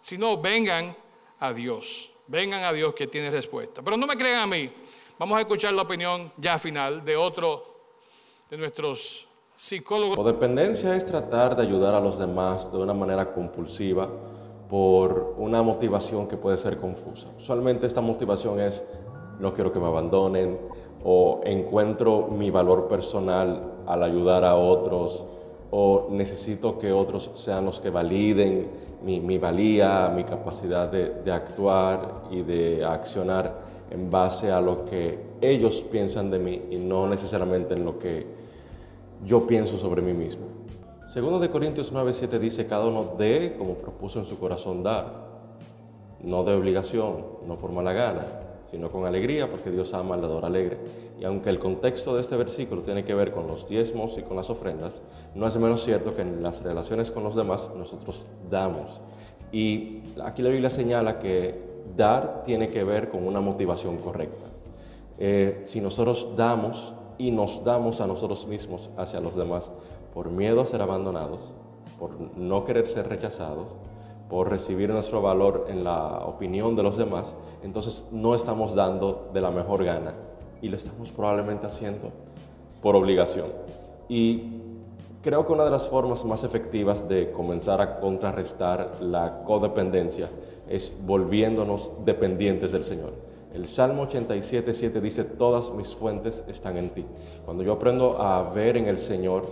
sino 0.00 0.38
vengan 0.38 0.96
a 1.40 1.52
Dios, 1.52 2.10
vengan 2.26 2.64
a 2.64 2.72
Dios 2.72 2.94
que 2.94 3.06
tiene 3.06 3.30
respuesta. 3.30 3.82
Pero 3.82 3.96
no 3.96 4.06
me 4.06 4.16
crean 4.16 4.40
a 4.40 4.46
mí, 4.46 4.72
vamos 5.18 5.36
a 5.36 5.42
escuchar 5.42 5.74
la 5.74 5.82
opinión 5.82 6.32
ya 6.38 6.58
final 6.58 7.04
de 7.04 7.16
otro 7.16 7.76
de 8.48 8.56
nuestros 8.56 9.28
psicólogo. 9.58 10.16
Codependencia 10.16 10.96
es 10.96 11.04
tratar 11.04 11.54
de 11.54 11.62
ayudar 11.62 11.94
a 11.94 12.00
los 12.00 12.18
demás 12.18 12.72
de 12.72 12.78
una 12.78 12.94
manera 12.94 13.32
compulsiva 13.34 14.08
por 14.70 15.34
una 15.38 15.62
motivación 15.62 16.28
que 16.28 16.36
puede 16.36 16.56
ser 16.56 16.78
confusa. 16.78 17.26
Usualmente 17.38 17.86
esta 17.86 18.00
motivación 18.00 18.60
es 18.60 18.84
no 19.40 19.54
quiero 19.54 19.72
que 19.72 19.78
me 19.78 19.86
abandonen 19.86 20.58
o 21.04 21.40
encuentro 21.44 22.28
mi 22.28 22.50
valor 22.50 22.88
personal 22.88 23.72
al 23.86 24.02
ayudar 24.02 24.44
a 24.44 24.56
otros 24.56 25.24
o 25.70 26.08
necesito 26.10 26.78
que 26.78 26.92
otros 26.92 27.30
sean 27.34 27.66
los 27.66 27.80
que 27.80 27.90
validen 27.90 28.68
mi, 29.02 29.38
valía, 29.38 30.12
mi 30.14 30.24
capacidad 30.24 30.90
de, 30.90 31.10
de 31.22 31.32
actuar 31.32 32.24
y 32.30 32.42
de 32.42 32.84
accionar 32.84 33.54
en 33.90 34.10
base 34.10 34.50
a 34.50 34.60
lo 34.60 34.84
que 34.84 35.18
ellos 35.40 35.84
piensan 35.90 36.30
de 36.30 36.38
mí 36.38 36.62
y 36.70 36.76
no 36.76 37.06
necesariamente 37.08 37.74
en 37.74 37.84
lo 37.84 37.98
que 37.98 38.26
yo 39.24 39.46
pienso 39.46 39.78
sobre 39.78 40.02
mí 40.02 40.12
mismo. 40.12 40.46
Segundo 41.08 41.38
de 41.38 41.50
Corintios 41.50 41.92
9:7 41.92 42.38
dice, 42.38 42.66
cada 42.66 42.86
uno 42.86 43.14
dé 43.16 43.54
como 43.56 43.74
propuso 43.74 44.18
en 44.18 44.26
su 44.26 44.38
corazón 44.38 44.82
dar, 44.82 45.28
no 46.22 46.44
de 46.44 46.54
obligación, 46.54 47.24
no 47.46 47.56
por 47.56 47.72
mala 47.72 47.92
gana, 47.92 48.22
sino 48.70 48.90
con 48.90 49.06
alegría, 49.06 49.50
porque 49.50 49.70
Dios 49.70 49.94
ama 49.94 50.14
al 50.14 50.20
dador 50.20 50.44
alegre. 50.44 50.78
Y 51.18 51.24
aunque 51.24 51.50
el 51.50 51.58
contexto 51.58 52.14
de 52.14 52.20
este 52.20 52.36
versículo 52.36 52.82
tiene 52.82 53.04
que 53.04 53.14
ver 53.14 53.32
con 53.32 53.46
los 53.46 53.68
diezmos 53.68 54.18
y 54.18 54.22
con 54.22 54.36
las 54.36 54.50
ofrendas, 54.50 55.00
no 55.34 55.46
es 55.46 55.56
menos 55.56 55.84
cierto 55.84 56.14
que 56.14 56.22
en 56.22 56.42
las 56.42 56.62
relaciones 56.62 57.10
con 57.10 57.24
los 57.24 57.34
demás 57.34 57.68
nosotros 57.76 58.28
damos. 58.50 59.00
Y 59.52 60.02
aquí 60.22 60.42
la 60.42 60.50
Biblia 60.50 60.70
señala 60.70 61.18
que 61.18 61.54
dar 61.96 62.42
tiene 62.44 62.68
que 62.68 62.84
ver 62.84 63.08
con 63.08 63.26
una 63.26 63.40
motivación 63.40 63.96
correcta. 63.96 64.46
Eh, 65.18 65.64
si 65.66 65.80
nosotros 65.80 66.30
damos 66.36 66.92
y 67.16 67.30
nos 67.30 67.64
damos 67.64 68.00
a 68.00 68.06
nosotros 68.06 68.46
mismos 68.46 68.90
hacia 68.96 69.20
los 69.20 69.34
demás 69.34 69.70
por 70.14 70.30
miedo 70.30 70.60
a 70.60 70.66
ser 70.66 70.82
abandonados, 70.82 71.52
por 71.98 72.12
no 72.36 72.64
querer 72.64 72.88
ser 72.88 73.08
rechazados, 73.08 73.66
por 74.28 74.50
recibir 74.50 74.90
nuestro 74.90 75.22
valor 75.22 75.66
en 75.68 75.84
la 75.84 76.18
opinión 76.24 76.76
de 76.76 76.82
los 76.82 76.98
demás, 76.98 77.34
entonces 77.62 78.04
no 78.12 78.34
estamos 78.34 78.74
dando 78.74 79.30
de 79.32 79.40
la 79.40 79.50
mejor 79.50 79.84
gana 79.84 80.14
y 80.60 80.68
lo 80.68 80.76
estamos 80.76 81.10
probablemente 81.10 81.66
haciendo 81.66 82.10
por 82.82 82.96
obligación. 82.96 83.46
Y 84.08 84.42
creo 85.22 85.46
que 85.46 85.52
una 85.52 85.64
de 85.64 85.70
las 85.70 85.88
formas 85.88 86.24
más 86.24 86.44
efectivas 86.44 87.08
de 87.08 87.30
comenzar 87.32 87.80
a 87.80 88.00
contrarrestar 88.00 88.92
la 89.00 89.42
codependencia 89.44 90.28
es 90.68 90.92
volviéndonos 91.04 91.92
dependientes 92.04 92.72
del 92.72 92.84
Señor. 92.84 93.12
El 93.54 93.66
Salmo 93.66 94.02
87, 94.02 94.74
7 94.74 95.00
dice, 95.00 95.24
todas 95.24 95.70
mis 95.72 95.94
fuentes 95.94 96.44
están 96.48 96.76
en 96.76 96.90
ti. 96.90 97.06
Cuando 97.46 97.62
yo 97.62 97.72
aprendo 97.72 98.20
a 98.20 98.42
ver 98.52 98.76
en 98.76 98.86
el 98.86 98.98
Señor 98.98 99.44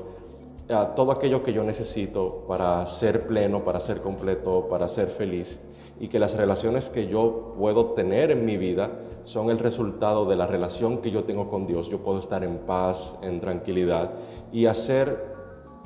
a 0.68 0.94
todo 0.94 1.12
aquello 1.12 1.42
que 1.42 1.52
yo 1.52 1.62
necesito 1.62 2.44
para 2.48 2.86
ser 2.86 3.26
pleno, 3.26 3.64
para 3.64 3.80
ser 3.80 4.00
completo, 4.00 4.66
para 4.68 4.88
ser 4.88 5.08
feliz, 5.08 5.60
y 6.00 6.08
que 6.08 6.18
las 6.18 6.34
relaciones 6.34 6.90
que 6.90 7.06
yo 7.06 7.54
puedo 7.58 7.92
tener 7.92 8.30
en 8.30 8.44
mi 8.44 8.56
vida 8.56 8.90
son 9.24 9.50
el 9.50 9.58
resultado 9.58 10.26
de 10.26 10.36
la 10.36 10.46
relación 10.46 10.98
que 10.98 11.10
yo 11.10 11.24
tengo 11.24 11.48
con 11.48 11.66
Dios. 11.66 11.88
Yo 11.88 11.98
puedo 11.98 12.18
estar 12.18 12.44
en 12.44 12.58
paz, 12.58 13.14
en 13.22 13.40
tranquilidad 13.40 14.10
y 14.52 14.66
hacer 14.66 15.36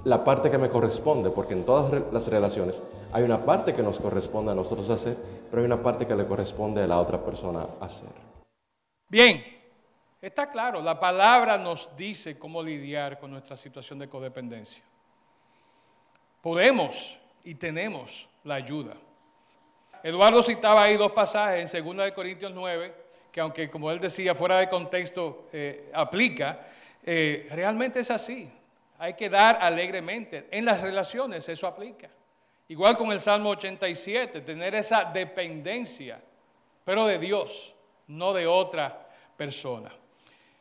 la 0.04 0.24
parte 0.24 0.50
que 0.50 0.58
me 0.58 0.70
corresponde, 0.70 1.30
porque 1.30 1.52
en 1.52 1.64
todas 1.64 1.92
las 2.12 2.26
relaciones 2.28 2.82
hay 3.12 3.22
una 3.22 3.44
parte 3.44 3.74
que 3.74 3.82
nos 3.82 3.98
corresponde 3.98 4.52
a 4.52 4.54
nosotros 4.54 4.88
hacer, 4.90 5.16
pero 5.50 5.62
hay 5.62 5.66
una 5.66 5.82
parte 5.82 6.06
que 6.06 6.16
le 6.16 6.26
corresponde 6.26 6.82
a 6.82 6.86
la 6.86 6.98
otra 6.98 7.22
persona 7.22 7.66
hacer. 7.80 8.08
Bien, 9.08 9.42
está 10.20 10.50
claro, 10.50 10.80
la 10.82 10.98
palabra 10.98 11.56
nos 11.56 11.96
dice 11.96 12.38
cómo 12.38 12.62
lidiar 12.62 13.18
con 13.18 13.30
nuestra 13.30 13.56
situación 13.56 13.98
de 13.98 14.08
codependencia. 14.08 14.82
Podemos 16.40 17.18
y 17.44 17.54
tenemos 17.54 18.28
la 18.44 18.54
ayuda. 18.56 18.94
Eduardo 20.02 20.40
citaba 20.42 20.84
ahí 20.84 20.96
dos 20.96 21.12
pasajes 21.12 21.74
en 21.74 21.96
2 21.96 22.12
Corintios 22.12 22.52
9, 22.52 22.94
que 23.30 23.40
aunque 23.40 23.68
como 23.68 23.90
él 23.90 24.00
decía 24.00 24.34
fuera 24.34 24.58
de 24.58 24.68
contexto 24.68 25.48
eh, 25.52 25.90
aplica, 25.92 26.60
eh, 27.02 27.48
realmente 27.50 28.00
es 28.00 28.10
así. 28.10 28.50
Hay 28.98 29.14
que 29.14 29.28
dar 29.28 29.58
alegremente. 29.60 30.48
En 30.50 30.64
las 30.64 30.80
relaciones 30.80 31.48
eso 31.48 31.66
aplica. 31.66 32.08
Igual 32.68 32.96
con 32.96 33.10
el 33.12 33.20
Salmo 33.20 33.50
87, 33.50 34.42
tener 34.42 34.74
esa 34.74 35.04
dependencia, 35.04 36.20
pero 36.84 37.06
de 37.06 37.18
Dios, 37.18 37.74
no 38.06 38.32
de 38.32 38.46
otra 38.46 39.08
persona. 39.36 39.90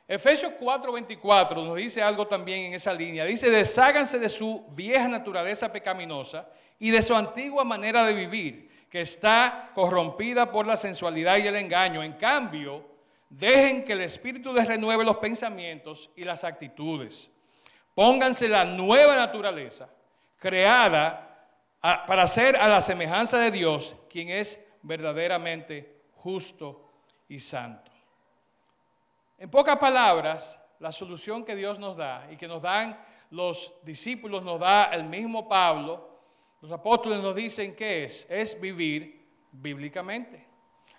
Efesios 0.10 0.54
4:24 0.60 1.64
nos 1.64 1.76
dice 1.76 2.02
algo 2.02 2.26
también 2.26 2.66
en 2.66 2.74
esa 2.74 2.92
línea. 2.92 3.26
Dice, 3.26 3.52
desháganse 3.52 4.18
de 4.18 4.28
su 4.28 4.66
vieja 4.72 5.08
naturaleza 5.08 5.72
pecaminosa 5.72 6.50
y 6.80 6.90
de 6.90 7.04
su 7.04 7.16
antigua 7.16 7.64
manera 7.64 8.04
de 8.04 8.14
vivir, 8.14 8.88
que 8.90 9.02
está 9.02 9.70
corrompida 9.76 10.52
por 10.52 10.66
la 10.66 10.76
sensualidad 10.76 11.38
y 11.38 11.46
el 11.46 11.56
engaño. 11.56 12.02
En 12.02 12.14
cambio, 12.14 12.84
dejen 13.30 13.86
que 13.86 13.94
el 13.94 14.02
Espíritu 14.02 14.52
les 14.52 14.68
renueve 14.68 15.06
los 15.06 15.18
pensamientos 15.18 16.10
y 16.16 16.24
las 16.24 16.44
actitudes. 16.44 17.30
Pónganse 17.94 18.50
la 18.50 18.66
nueva 18.66 19.16
naturaleza, 19.16 19.92
creada 20.38 21.46
para 21.80 22.26
ser 22.26 22.56
a 22.56 22.68
la 22.68 22.82
semejanza 22.82 23.38
de 23.38 23.52
Dios, 23.52 23.96
quien 24.10 24.30
es 24.30 24.60
verdaderamente 24.82 26.02
justo 26.16 26.90
y 27.28 27.38
santo. 27.38 27.92
En 29.40 29.50
pocas 29.50 29.78
palabras, 29.78 30.60
la 30.80 30.92
solución 30.92 31.46
que 31.46 31.56
Dios 31.56 31.80
nos 31.80 31.96
da 31.96 32.28
y 32.30 32.36
que 32.36 32.46
nos 32.46 32.62
dan 32.62 33.00
los 33.30 33.74
discípulos, 33.84 34.44
nos 34.44 34.60
da 34.60 34.92
el 34.92 35.06
mismo 35.06 35.48
Pablo, 35.48 36.10
los 36.60 36.70
apóstoles 36.74 37.24
nos 37.24 37.34
dicen 37.34 37.74
que 37.74 38.04
es, 38.04 38.28
es 38.30 38.60
vivir 38.60 39.26
bíblicamente. 39.54 40.46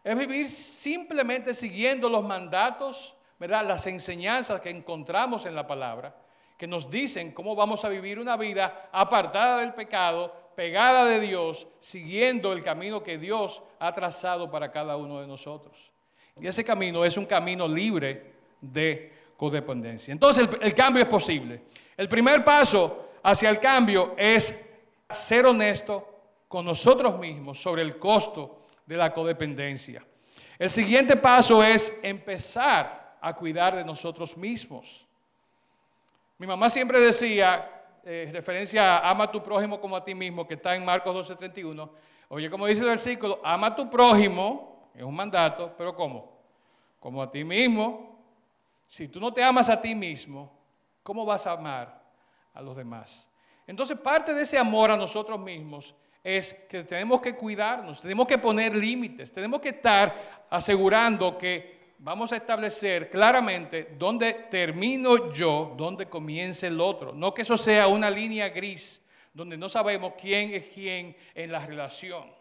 Es 0.03 0.17
vivir 0.17 0.49
simplemente 0.49 1.53
siguiendo 1.53 2.09
los 2.09 2.25
mandatos, 2.25 3.15
¿verdad? 3.39 3.67
las 3.67 3.87
enseñanzas 3.87 4.63
que 4.63 4.71
encontramos 4.71 5.45
en 5.45 5.55
la 5.55 5.67
palabra, 5.67 6.17
que 6.57 6.67
nos 6.67 6.91
dicen 6.91 7.33
cómo 7.33 7.55
vamos 7.55 7.85
a 7.85 7.91
vivir 7.91 8.19
una 8.19 8.39
vida 8.39 8.89
apartada 8.91 9.59
del 9.59 9.75
pecado, 9.75 10.35
pegada 10.57 11.05
de 11.05 11.21
Dios, 11.21 11.67
siguiendo 11.79 12.55
el 12.55 12.63
camino 12.63 13.03
que 13.03 13.19
Dios 13.19 13.63
ha 13.79 13.93
trazado 13.93 14.51
para 14.51 14.71
cada 14.71 14.97
uno 14.97 15.21
de 15.21 15.27
nosotros. 15.27 15.93
Y 16.41 16.47
ese 16.47 16.65
camino 16.65 17.05
es 17.05 17.17
un 17.17 17.27
camino 17.27 17.69
libre 17.69 18.33
de 18.61 19.13
codependencia. 19.37 20.13
Entonces 20.13 20.49
el, 20.61 20.75
cambio 20.75 21.03
es 21.03 21.09
posible. 21.09 21.63
El 21.97 22.09
primer 22.09 22.45
paso 22.45 23.11
hacia 23.23 23.51
el 23.51 23.59
cambio 23.61 24.15
es 24.17 24.69
ser 25.09 25.47
honesto 25.47 26.07
con 26.49 26.65
nosotros 26.65 27.19
mismos 27.19 27.61
sobre 27.61 27.83
el 27.83 27.99
costo 27.99 28.63
de 28.87 28.97
la 28.97 29.13
codependencia. 29.13 30.05
El 30.59 30.71
siguiente 30.71 31.17
paso 31.17 31.63
es 31.63 31.99
empezar 32.03 33.17
a 33.21 33.35
cuidar 33.35 33.77
de 33.77 33.85
nosotros 33.85 34.37
mismos. 34.37 35.07
Mi 36.39 36.47
mamá 36.47 36.71
siempre 36.71 37.01
decía, 37.01 37.83
eh, 38.05 38.31
referencia 38.33 38.99
a 38.99 39.11
ama 39.11 39.25
a 39.25 39.31
tu 39.31 39.43
prójimo 39.43 39.81
como 39.81 39.97
a 39.97 40.05
ti 40.05 40.15
mismo, 40.15 40.47
que 40.47 40.55
está 40.55 40.75
en 40.75 40.85
Marcos 40.85 41.15
12:31. 41.15 41.91
Oye, 42.29 42.49
como 42.49 42.67
dice 42.67 42.83
el 42.83 42.89
versículo, 42.89 43.41
ama 43.45 43.69
a 43.69 43.77
tu 43.77 43.91
prójimo 43.91 44.71
es 44.95 45.03
un 45.03 45.15
mandato, 45.15 45.75
pero 45.77 45.95
¿cómo? 45.95 46.30
Como 47.01 47.23
a 47.23 47.31
ti 47.31 47.43
mismo. 47.43 48.19
Si 48.87 49.09
tú 49.09 49.19
no 49.19 49.33
te 49.33 49.43
amas 49.43 49.69
a 49.69 49.81
ti 49.81 49.95
mismo, 49.95 50.53
¿cómo 51.03 51.25
vas 51.25 51.47
a 51.47 51.53
amar 51.53 52.01
a 52.55 52.61
los 52.61 52.77
demás? 52.77 53.29
Entonces, 53.67 53.99
parte 53.99 54.35
de 54.35 54.43
ese 54.43 54.59
amor 54.59 54.91
a 54.91 54.97
nosotros 54.97 55.41
mismos 55.41 55.95
es 56.23 56.53
que 56.69 56.85
tenemos 56.85 57.21
que 57.21 57.35
cuidarnos, 57.35 58.03
tenemos 58.03 58.27
que 58.27 58.37
poner 58.37 58.75
límites, 58.75 59.33
tenemos 59.33 59.61
que 59.61 59.71
estar 59.71 60.47
asegurando 60.51 61.39
que 61.39 61.95
vamos 61.99 62.33
a 62.33 62.37
establecer 62.37 63.09
claramente 63.11 63.95
dónde 63.99 64.33
termino 64.51 65.33
yo, 65.33 65.75
dónde 65.77 66.07
comienza 66.07 66.67
el 66.67 66.81
otro. 66.81 67.13
No 67.13 67.33
que 67.33 67.43
eso 67.43 67.57
sea 67.57 67.87
una 67.87 68.11
línea 68.11 68.49
gris 68.51 69.03
donde 69.33 69.57
no 69.57 69.69
sabemos 69.69 70.15
quién 70.21 70.53
es 70.53 70.67
quién 70.69 71.17
en 71.35 71.53
la 71.53 71.65
relación 71.65 72.40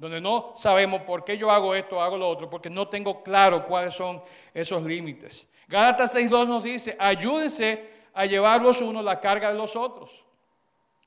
donde 0.00 0.18
no 0.18 0.54
sabemos 0.56 1.02
por 1.02 1.24
qué 1.24 1.36
yo 1.36 1.50
hago 1.50 1.74
esto, 1.74 2.00
hago 2.00 2.16
lo 2.16 2.26
otro, 2.26 2.48
porque 2.48 2.70
no 2.70 2.88
tengo 2.88 3.22
claro 3.22 3.66
cuáles 3.66 3.92
son 3.92 4.22
esos 4.54 4.82
límites. 4.82 5.46
Gálatas 5.68 6.16
6.2 6.16 6.48
nos 6.48 6.62
dice, 6.62 6.96
ayúdense 6.98 7.90
a 8.14 8.24
llevar 8.24 8.62
los 8.62 8.80
unos 8.80 9.04
la 9.04 9.20
carga 9.20 9.52
de 9.52 9.58
los 9.58 9.76
otros. 9.76 10.24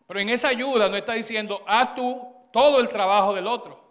Pero 0.06 0.20
en 0.20 0.30
esa 0.30 0.50
ayuda 0.50 0.90
no 0.90 0.96
está 0.96 1.14
diciendo, 1.14 1.64
haz 1.66 1.96
tú 1.96 2.24
todo 2.52 2.80
el 2.80 2.88
trabajo 2.88 3.34
del 3.34 3.48
otro. 3.48 3.84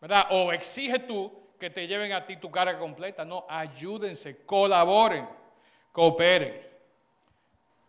¿Verdad? 0.00 0.28
O 0.30 0.52
exige 0.52 1.00
tú 1.00 1.32
que 1.58 1.70
te 1.70 1.88
lleven 1.88 2.12
a 2.12 2.24
ti 2.24 2.36
tu 2.36 2.52
carga 2.52 2.78
completa. 2.78 3.24
No, 3.24 3.46
ayúdense, 3.48 4.44
colaboren, 4.46 5.28
cooperen. 5.90 6.64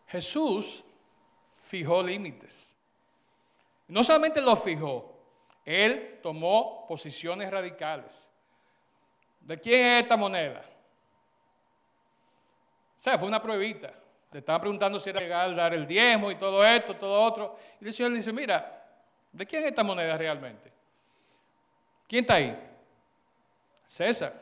Jesús 0.07 0.83
fijó 1.67 2.01
límites. 2.01 2.75
No 3.87 4.03
solamente 4.03 4.41
los 4.41 4.59
fijó, 4.63 5.14
él 5.65 6.19
tomó 6.21 6.85
posiciones 6.87 7.49
radicales. 7.49 8.29
¿De 9.41 9.59
quién 9.59 9.85
es 9.85 10.03
esta 10.03 10.15
moneda? 10.15 10.63
O 12.95 13.01
sea, 13.01 13.17
fue 13.17 13.27
una 13.27 13.41
pruebita. 13.41 13.91
Le 14.31 14.39
estaban 14.39 14.61
preguntando 14.61 14.99
si 14.99 15.09
era 15.09 15.19
legal 15.19 15.55
dar 15.55 15.73
el 15.73 15.87
diezmo 15.87 16.29
y 16.29 16.35
todo 16.35 16.63
esto, 16.63 16.95
todo 16.95 17.21
otro. 17.21 17.57
Y 17.81 17.87
el 17.87 17.93
Señor 17.93 18.11
le 18.11 18.17
dice, 18.17 18.31
mira, 18.31 18.85
¿de 19.31 19.45
quién 19.45 19.63
es 19.63 19.69
esta 19.69 19.83
moneda 19.83 20.17
realmente? 20.17 20.71
¿Quién 22.07 22.23
está 22.23 22.35
ahí? 22.35 22.57
César. 23.87 24.33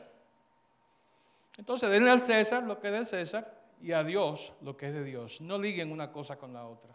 Entonces, 1.56 1.88
denle 1.90 2.10
al 2.10 2.22
César 2.22 2.62
lo 2.64 2.80
que 2.80 2.88
es 2.88 2.92
del 2.92 3.06
César 3.06 3.54
y 3.80 3.92
a 3.92 4.02
Dios 4.02 4.52
lo 4.62 4.76
que 4.76 4.88
es 4.88 4.94
de 4.94 5.04
Dios. 5.04 5.40
No 5.40 5.58
liguen 5.58 5.92
una 5.92 6.10
cosa 6.10 6.36
con 6.36 6.52
la 6.52 6.66
otra. 6.66 6.94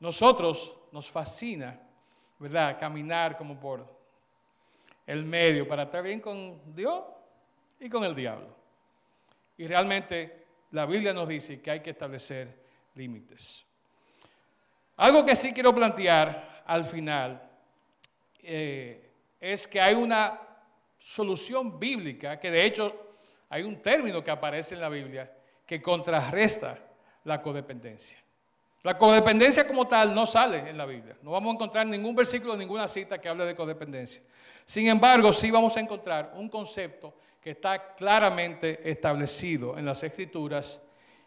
Nosotros 0.00 0.78
nos 0.90 1.10
fascina 1.10 1.80
¿verdad? 2.42 2.76
Caminar 2.78 3.38
como 3.38 3.58
por 3.58 3.86
el 5.06 5.24
medio 5.24 5.66
para 5.66 5.84
estar 5.84 6.02
bien 6.02 6.18
con 6.18 6.74
Dios 6.74 7.04
y 7.78 7.88
con 7.88 8.02
el 8.02 8.16
diablo. 8.16 8.48
Y 9.56 9.66
realmente 9.68 10.44
la 10.72 10.84
Biblia 10.84 11.12
nos 11.12 11.28
dice 11.28 11.62
que 11.62 11.70
hay 11.70 11.80
que 11.80 11.90
establecer 11.90 12.52
límites. 12.96 13.64
Algo 14.96 15.24
que 15.24 15.36
sí 15.36 15.52
quiero 15.52 15.72
plantear 15.72 16.64
al 16.66 16.84
final 16.84 17.48
eh, 18.42 19.10
es 19.40 19.66
que 19.68 19.80
hay 19.80 19.94
una 19.94 20.40
solución 20.98 21.78
bíblica, 21.78 22.40
que 22.40 22.50
de 22.50 22.64
hecho 22.64 23.14
hay 23.50 23.62
un 23.62 23.80
término 23.80 24.22
que 24.22 24.32
aparece 24.32 24.74
en 24.74 24.80
la 24.80 24.88
Biblia 24.88 25.32
que 25.64 25.80
contrarresta 25.80 26.76
la 27.22 27.40
codependencia. 27.40 28.18
La 28.82 28.98
codependencia 28.98 29.66
como 29.66 29.86
tal 29.86 30.12
no 30.14 30.26
sale 30.26 30.68
en 30.68 30.76
la 30.76 30.86
Biblia. 30.86 31.16
No 31.22 31.30
vamos 31.30 31.52
a 31.52 31.54
encontrar 31.54 31.86
ningún 31.86 32.16
versículo, 32.16 32.56
ninguna 32.56 32.88
cita 32.88 33.20
que 33.20 33.28
hable 33.28 33.44
de 33.44 33.54
codependencia. 33.54 34.22
Sin 34.64 34.88
embargo, 34.88 35.32
sí 35.32 35.50
vamos 35.50 35.76
a 35.76 35.80
encontrar 35.80 36.32
un 36.36 36.48
concepto 36.48 37.14
que 37.40 37.50
está 37.50 37.94
claramente 37.94 38.88
establecido 38.88 39.78
en 39.78 39.84
las 39.84 40.02
Escrituras 40.02 40.80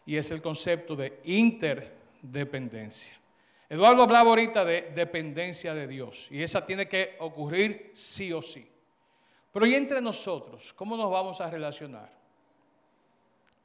y 0.04 0.16
es 0.16 0.30
el 0.30 0.42
concepto 0.42 0.94
de 0.94 1.20
interdependencia. 1.24 3.14
Eduardo 3.68 4.02
hablaba 4.02 4.30
ahorita 4.30 4.64
de 4.64 4.92
dependencia 4.94 5.74
de 5.74 5.86
Dios 5.86 6.28
y 6.30 6.42
esa 6.42 6.64
tiene 6.64 6.86
que 6.86 7.16
ocurrir 7.18 7.92
sí 7.94 8.32
o 8.32 8.40
sí. 8.40 8.66
Pero 9.52 9.66
¿y 9.66 9.74
entre 9.74 10.00
nosotros? 10.00 10.72
¿Cómo 10.74 10.96
nos 10.96 11.10
vamos 11.10 11.40
a 11.40 11.50
relacionar? 11.50 12.10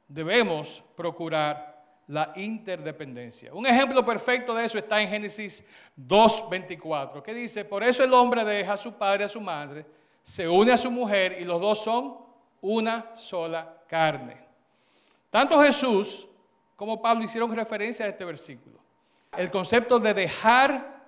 Debemos 0.08 0.82
procurar 0.96 1.71
la 2.12 2.30
interdependencia. 2.36 3.54
Un 3.54 3.66
ejemplo 3.66 4.04
perfecto 4.04 4.54
de 4.54 4.66
eso 4.66 4.76
está 4.76 5.00
en 5.00 5.08
Génesis 5.08 5.64
2.24, 5.98 7.22
que 7.22 7.32
dice, 7.32 7.64
por 7.64 7.82
eso 7.82 8.04
el 8.04 8.12
hombre 8.12 8.44
deja 8.44 8.74
a 8.74 8.76
su 8.76 8.92
padre 8.92 9.24
a 9.24 9.28
su 9.28 9.40
madre, 9.40 9.86
se 10.22 10.46
une 10.46 10.72
a 10.72 10.76
su 10.76 10.90
mujer 10.90 11.38
y 11.40 11.44
los 11.44 11.58
dos 11.58 11.82
son 11.82 12.18
una 12.60 13.16
sola 13.16 13.78
carne. 13.88 14.36
Tanto 15.30 15.58
Jesús 15.62 16.28
como 16.76 17.00
Pablo 17.00 17.24
hicieron 17.24 17.56
referencia 17.56 18.04
a 18.04 18.10
este 18.10 18.26
versículo. 18.26 18.78
El 19.34 19.50
concepto 19.50 19.98
de 19.98 20.12
dejar 20.12 21.06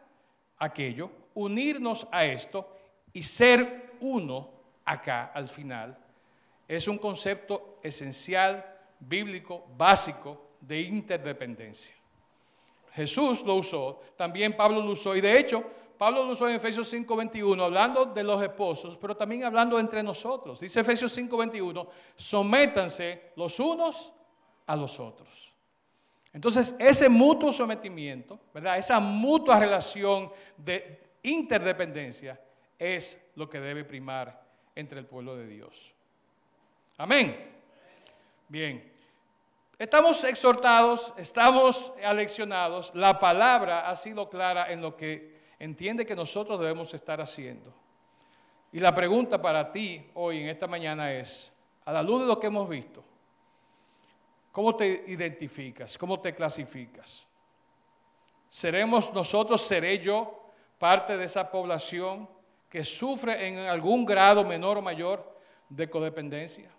aquello, 0.56 1.10
unirnos 1.34 2.08
a 2.10 2.24
esto 2.24 2.66
y 3.12 3.20
ser 3.20 3.92
uno 4.00 4.48
acá 4.86 5.32
al 5.34 5.48
final, 5.48 5.98
es 6.66 6.88
un 6.88 6.96
concepto 6.96 7.78
esencial, 7.82 8.64
bíblico, 9.00 9.66
básico 9.76 10.43
de 10.66 10.80
interdependencia. 10.80 11.94
Jesús 12.92 13.42
lo 13.44 13.56
usó, 13.56 14.00
también 14.16 14.56
Pablo 14.56 14.80
lo 14.80 14.92
usó, 14.92 15.16
y 15.16 15.20
de 15.20 15.38
hecho, 15.38 15.64
Pablo 15.98 16.24
lo 16.24 16.32
usó 16.32 16.48
en 16.48 16.56
Efesios 16.56 16.88
5:21, 16.92 17.64
hablando 17.64 18.06
de 18.06 18.22
los 18.22 18.42
esposos, 18.42 18.96
pero 18.96 19.16
también 19.16 19.44
hablando 19.44 19.78
entre 19.78 20.02
nosotros. 20.02 20.60
Dice 20.60 20.80
Efesios 20.80 21.12
5:21, 21.12 21.88
sométanse 22.16 23.32
los 23.36 23.58
unos 23.60 24.12
a 24.66 24.76
los 24.76 24.98
otros. 25.00 25.54
Entonces, 26.32 26.74
ese 26.78 27.08
mutuo 27.08 27.52
sometimiento, 27.52 28.40
¿verdad? 28.52 28.78
Esa 28.78 28.98
mutua 28.98 29.58
relación 29.58 30.30
de 30.56 31.00
interdependencia 31.22 32.40
es 32.78 33.16
lo 33.36 33.48
que 33.48 33.60
debe 33.60 33.84
primar 33.84 34.44
entre 34.74 34.98
el 34.98 35.06
pueblo 35.06 35.36
de 35.36 35.46
Dios. 35.46 35.94
Amén. 36.96 37.52
Bien. 38.48 38.93
Estamos 39.78 40.22
exhortados, 40.22 41.12
estamos 41.16 41.92
aleccionados, 42.04 42.92
la 42.94 43.18
palabra 43.18 43.88
ha 43.88 43.96
sido 43.96 44.28
clara 44.28 44.70
en 44.72 44.80
lo 44.80 44.96
que 44.96 45.40
entiende 45.58 46.06
que 46.06 46.14
nosotros 46.14 46.60
debemos 46.60 46.94
estar 46.94 47.20
haciendo. 47.20 47.74
Y 48.70 48.78
la 48.78 48.94
pregunta 48.94 49.42
para 49.42 49.72
ti 49.72 50.10
hoy 50.14 50.42
en 50.42 50.48
esta 50.48 50.68
mañana 50.68 51.12
es, 51.12 51.52
a 51.84 51.92
la 51.92 52.02
luz 52.02 52.20
de 52.20 52.26
lo 52.28 52.38
que 52.38 52.46
hemos 52.46 52.68
visto, 52.68 53.04
¿cómo 54.52 54.76
te 54.76 55.04
identificas? 55.08 55.98
¿Cómo 55.98 56.20
te 56.20 56.32
clasificas? 56.34 57.26
¿Seremos 58.50 59.12
nosotros, 59.12 59.60
seré 59.60 59.98
yo, 59.98 60.50
parte 60.78 61.16
de 61.16 61.24
esa 61.24 61.50
población 61.50 62.28
que 62.68 62.84
sufre 62.84 63.48
en 63.48 63.58
algún 63.58 64.04
grado 64.04 64.44
menor 64.44 64.78
o 64.78 64.82
mayor 64.82 65.36
de 65.68 65.90
codependencia? 65.90 66.73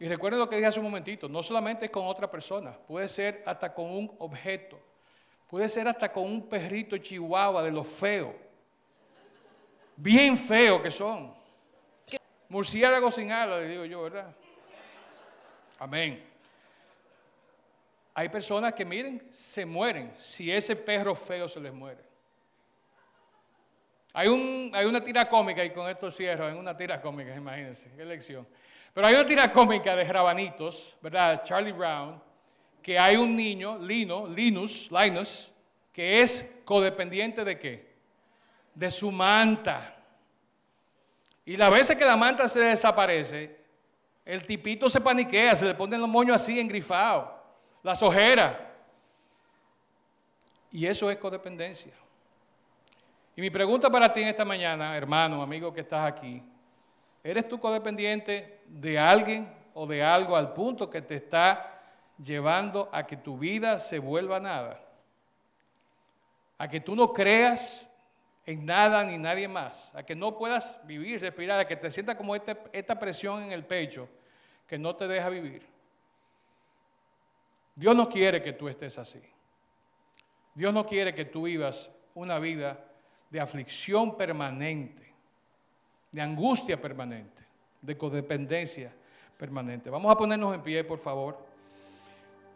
Y 0.00 0.08
recuerden 0.08 0.40
lo 0.40 0.48
que 0.48 0.56
dije 0.56 0.66
hace 0.66 0.80
un 0.80 0.86
momentito, 0.86 1.28
no 1.28 1.42
solamente 1.42 1.90
con 1.90 2.06
otra 2.06 2.28
persona, 2.30 2.72
puede 2.72 3.06
ser 3.06 3.42
hasta 3.44 3.74
con 3.74 3.84
un 3.84 4.16
objeto, 4.18 4.80
puede 5.46 5.68
ser 5.68 5.86
hasta 5.86 6.10
con 6.10 6.24
un 6.24 6.48
perrito 6.48 6.96
chihuahua 6.96 7.62
de 7.62 7.70
lo 7.70 7.84
feo, 7.84 8.34
bien 9.96 10.38
feo 10.38 10.82
que 10.82 10.90
son. 10.90 11.38
Murciélago 12.48 13.10
sin 13.10 13.30
alas, 13.30 13.60
le 13.60 13.68
digo 13.68 13.84
yo, 13.84 14.02
¿verdad? 14.02 14.34
Amén. 15.78 16.26
Hay 18.14 18.30
personas 18.30 18.72
que, 18.72 18.86
miren, 18.86 19.28
se 19.30 19.66
mueren 19.66 20.14
si 20.18 20.50
ese 20.50 20.76
perro 20.76 21.14
feo 21.14 21.46
se 21.46 21.60
les 21.60 21.74
muere. 21.74 22.00
Hay, 24.14 24.28
un, 24.28 24.70
hay 24.74 24.86
una 24.86 25.04
tira 25.04 25.28
cómica, 25.28 25.62
y 25.62 25.70
con 25.70 25.88
esto 25.90 26.10
cierro, 26.10 26.46
hay 26.46 26.54
una 26.54 26.74
tira 26.74 27.00
cómica, 27.02 27.34
imagínense, 27.34 27.92
qué 27.94 28.04
lección. 28.04 28.48
Pero 28.92 29.06
hay 29.06 29.14
una 29.14 29.26
tira 29.26 29.52
cómica 29.52 29.94
de 29.94 30.04
Rabanitos, 30.04 30.96
¿verdad? 31.00 31.42
Charlie 31.44 31.72
Brown, 31.72 32.20
que 32.82 32.98
hay 32.98 33.16
un 33.16 33.36
niño, 33.36 33.78
Lino, 33.78 34.26
Linus, 34.26 34.90
Linus, 34.90 35.52
que 35.92 36.22
es 36.22 36.60
codependiente 36.64 37.44
de 37.44 37.58
qué? 37.58 37.94
De 38.74 38.90
su 38.90 39.12
manta. 39.12 39.96
Y 41.44 41.56
la 41.56 41.70
veces 41.70 41.96
que 41.96 42.04
la 42.04 42.16
manta 42.16 42.48
se 42.48 42.60
desaparece, 42.60 43.58
el 44.24 44.44
tipito 44.44 44.88
se 44.88 45.00
paniquea, 45.00 45.54
se 45.54 45.66
le 45.66 45.74
ponen 45.74 46.00
los 46.00 46.08
moños 46.08 46.36
así 46.36 46.58
engrifados, 46.58 47.28
las 47.82 48.02
ojeras. 48.02 48.56
Y 50.72 50.86
eso 50.86 51.10
es 51.10 51.16
codependencia. 51.18 51.92
Y 53.36 53.40
mi 53.40 53.50
pregunta 53.50 53.88
para 53.88 54.12
ti 54.12 54.22
en 54.22 54.28
esta 54.28 54.44
mañana, 54.44 54.96
hermano, 54.96 55.42
amigo 55.42 55.72
que 55.72 55.80
estás 55.80 56.06
aquí, 56.06 56.42
¿Eres 57.22 57.48
tú 57.48 57.60
codependiente 57.60 58.59
de 58.70 58.98
alguien 58.98 59.52
o 59.74 59.86
de 59.86 60.02
algo 60.02 60.36
al 60.36 60.52
punto 60.52 60.88
que 60.88 61.02
te 61.02 61.16
está 61.16 61.78
llevando 62.18 62.88
a 62.92 63.06
que 63.06 63.16
tu 63.16 63.38
vida 63.38 63.78
se 63.78 63.98
vuelva 63.98 64.40
nada? 64.40 64.80
A 66.58 66.68
que 66.68 66.80
tú 66.80 66.94
no 66.94 67.12
creas 67.12 67.90
en 68.46 68.64
nada 68.64 69.04
ni 69.04 69.18
nadie 69.18 69.48
más, 69.48 69.94
a 69.94 70.02
que 70.02 70.14
no 70.14 70.36
puedas 70.36 70.80
vivir, 70.86 71.20
respirar, 71.20 71.60
a 71.60 71.66
que 71.66 71.76
te 71.76 71.90
sientas 71.90 72.16
como 72.16 72.34
este, 72.34 72.56
esta 72.72 72.98
presión 72.98 73.42
en 73.42 73.52
el 73.52 73.64
pecho 73.64 74.08
que 74.66 74.78
no 74.78 74.94
te 74.96 75.06
deja 75.06 75.28
vivir. 75.28 75.66
Dios 77.74 77.96
no 77.96 78.08
quiere 78.08 78.42
que 78.42 78.52
tú 78.52 78.68
estés 78.68 78.98
así. 78.98 79.22
Dios 80.54 80.74
no 80.74 80.84
quiere 80.84 81.14
que 81.14 81.24
tú 81.24 81.42
vivas 81.42 81.90
una 82.14 82.38
vida 82.38 82.78
de 83.30 83.40
aflicción 83.40 84.16
permanente 84.16 85.10
de 86.12 86.20
angustia 86.20 86.80
permanente, 86.80 87.44
de 87.80 87.96
codependencia 87.96 88.92
permanente. 89.36 89.90
Vamos 89.90 90.12
a 90.12 90.16
ponernos 90.16 90.54
en 90.54 90.62
pie, 90.62 90.84
por 90.84 90.98
favor. 90.98 91.38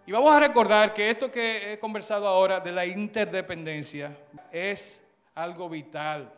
Y 0.07 0.13
vamos 0.13 0.33
a 0.33 0.41
recordar 0.41 0.93
que 0.93 1.09
esto 1.09 1.31
que 1.31 1.73
he 1.73 1.79
conversado 1.79 2.29
ahora 2.29 2.61
de 2.61 2.73
la 2.73 2.85
interdependencia 2.85 4.15
es 4.53 5.03
algo 5.35 5.69
vital 5.69 6.31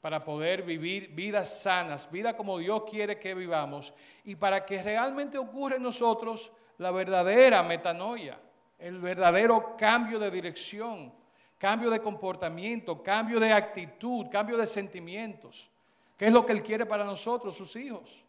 para 0.00 0.24
poder 0.24 0.62
vivir 0.62 1.08
vidas 1.14 1.62
sanas, 1.62 2.10
vida 2.10 2.36
como 2.36 2.58
Dios 2.58 2.84
quiere 2.90 3.18
que 3.18 3.34
vivamos 3.34 3.92
y 4.24 4.36
para 4.36 4.64
que 4.64 4.82
realmente 4.82 5.38
ocurra 5.38 5.76
en 5.76 5.82
nosotros 5.82 6.50
la 6.78 6.90
verdadera 6.90 7.62
metanoia, 7.62 8.38
el 8.78 8.98
verdadero 8.98 9.76
cambio 9.76 10.18
de 10.18 10.30
dirección, 10.30 11.12
cambio 11.58 11.90
de 11.90 12.00
comportamiento, 12.00 13.02
cambio 13.02 13.38
de 13.40 13.52
actitud, 13.52 14.26
cambio 14.30 14.56
de 14.56 14.66
sentimientos. 14.66 15.70
¿Qué 16.16 16.26
es 16.26 16.32
lo 16.32 16.44
que 16.46 16.52
Él 16.52 16.62
quiere 16.62 16.86
para 16.86 17.04
nosotros, 17.04 17.56
sus 17.56 17.74
hijos? 17.76 18.24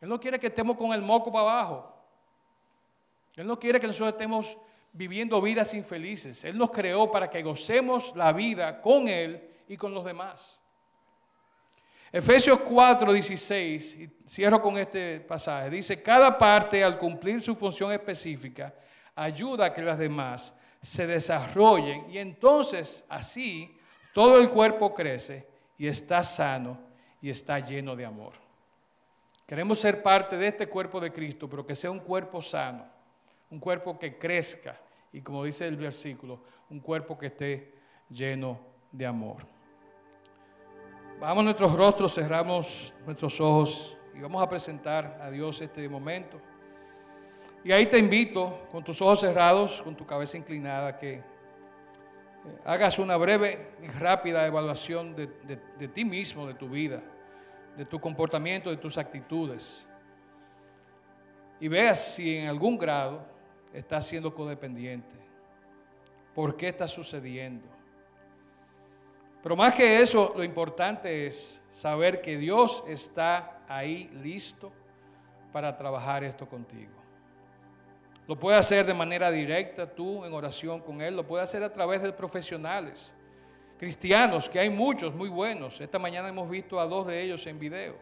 Él 0.00 0.08
no 0.08 0.20
quiere 0.20 0.38
que 0.38 0.48
estemos 0.48 0.76
con 0.76 0.92
el 0.92 1.00
moco 1.00 1.32
para 1.32 1.50
abajo. 1.50 1.94
Él 3.36 3.46
no 3.46 3.58
quiere 3.58 3.80
que 3.80 3.86
nosotros 3.86 4.10
estemos 4.10 4.58
viviendo 4.92 5.40
vidas 5.40 5.72
infelices. 5.74 6.44
Él 6.44 6.58
nos 6.58 6.70
creó 6.70 7.10
para 7.10 7.30
que 7.30 7.42
gocemos 7.42 8.14
la 8.14 8.32
vida 8.32 8.80
con 8.80 9.08
Él 9.08 9.48
y 9.68 9.76
con 9.76 9.94
los 9.94 10.04
demás. 10.04 10.60
Efesios 12.10 12.58
4, 12.60 13.10
16, 13.10 13.94
y 13.94 14.10
cierro 14.28 14.60
con 14.60 14.76
este 14.76 15.20
pasaje, 15.20 15.70
dice, 15.70 16.02
cada 16.02 16.36
parte 16.36 16.84
al 16.84 16.98
cumplir 16.98 17.40
su 17.40 17.56
función 17.56 17.90
específica 17.90 18.74
ayuda 19.14 19.66
a 19.66 19.72
que 19.72 19.80
las 19.80 19.98
demás 19.98 20.54
se 20.82 21.06
desarrollen 21.06 22.10
y 22.10 22.18
entonces 22.18 23.02
así 23.08 23.78
todo 24.12 24.38
el 24.38 24.50
cuerpo 24.50 24.94
crece 24.94 25.51
y 25.78 25.86
está 25.86 26.22
sano 26.22 26.78
y 27.20 27.30
está 27.30 27.58
lleno 27.58 27.96
de 27.96 28.04
amor. 28.04 28.32
Queremos 29.46 29.78
ser 29.78 30.02
parte 30.02 30.36
de 30.36 30.46
este 30.46 30.66
cuerpo 30.66 31.00
de 31.00 31.12
Cristo, 31.12 31.48
pero 31.48 31.66
que 31.66 31.76
sea 31.76 31.90
un 31.90 32.00
cuerpo 32.00 32.40
sano, 32.40 32.84
un 33.50 33.58
cuerpo 33.58 33.98
que 33.98 34.18
crezca 34.18 34.80
y 35.12 35.20
como 35.20 35.44
dice 35.44 35.66
el 35.66 35.76
versículo, 35.76 36.40
un 36.70 36.80
cuerpo 36.80 37.18
que 37.18 37.26
esté 37.26 37.74
lleno 38.08 38.58
de 38.90 39.06
amor. 39.06 39.46
Vamos 41.20 41.42
a 41.42 41.44
nuestros 41.44 41.76
rostros, 41.76 42.14
cerramos 42.14 42.94
nuestros 43.04 43.40
ojos 43.40 43.96
y 44.14 44.20
vamos 44.20 44.42
a 44.42 44.48
presentar 44.48 45.18
a 45.20 45.30
Dios 45.30 45.60
este 45.60 45.88
momento. 45.88 46.40
Y 47.62 47.70
ahí 47.70 47.86
te 47.86 47.98
invito, 47.98 48.66
con 48.72 48.82
tus 48.82 49.00
ojos 49.00 49.20
cerrados, 49.20 49.82
con 49.82 49.94
tu 49.94 50.04
cabeza 50.04 50.36
inclinada, 50.36 50.98
que 50.98 51.22
hagas 52.64 52.98
una 52.98 53.16
breve 53.16 53.74
y 53.82 53.88
rápida 53.88 54.46
evaluación 54.46 55.14
de, 55.14 55.88
ti 55.88 56.04
mismo, 56.04 56.46
de 56.46 56.54
tu 56.54 56.68
vida, 56.68 57.02
de 57.76 57.84
tu 57.84 58.00
comportamiento, 58.00 58.70
de 58.70 58.76
tus 58.76 58.98
actitudes. 58.98 59.86
Y 61.60 61.68
veas 61.68 62.14
si 62.14 62.36
en 62.36 62.48
algún 62.48 62.76
grado 62.78 63.24
estás 63.72 64.06
siendo 64.06 64.34
codependiente. 64.34 65.16
¿Por 66.34 66.56
qué 66.56 66.68
está 66.68 66.88
sucediendo? 66.88 67.68
Pero 69.42 69.56
más 69.56 69.74
que 69.74 70.00
eso, 70.00 70.32
lo 70.36 70.44
importante 70.44 71.26
es 71.26 71.60
saber 71.70 72.20
que 72.20 72.36
Dios 72.36 72.84
está 72.86 73.60
ahí 73.68 74.08
listo 74.22 74.72
para 75.52 75.76
trabajar 75.76 76.24
esto 76.24 76.48
contigo. 76.48 77.01
Lo 78.28 78.38
puede 78.38 78.56
hacer 78.56 78.86
de 78.86 78.94
manera 78.94 79.30
directa 79.30 79.86
tú 79.86 80.24
en 80.24 80.32
oración 80.32 80.80
con 80.80 81.02
Él, 81.02 81.16
lo 81.16 81.26
puede 81.26 81.42
hacer 81.42 81.62
a 81.64 81.72
través 81.72 82.02
de 82.02 82.12
profesionales, 82.12 83.14
cristianos, 83.76 84.48
que 84.48 84.60
hay 84.60 84.70
muchos 84.70 85.14
muy 85.14 85.28
buenos. 85.28 85.80
Esta 85.80 85.98
mañana 85.98 86.28
hemos 86.28 86.48
visto 86.48 86.78
a 86.78 86.86
dos 86.86 87.06
de 87.06 87.20
ellos 87.20 87.44
en 87.46 87.58
video. 87.58 87.96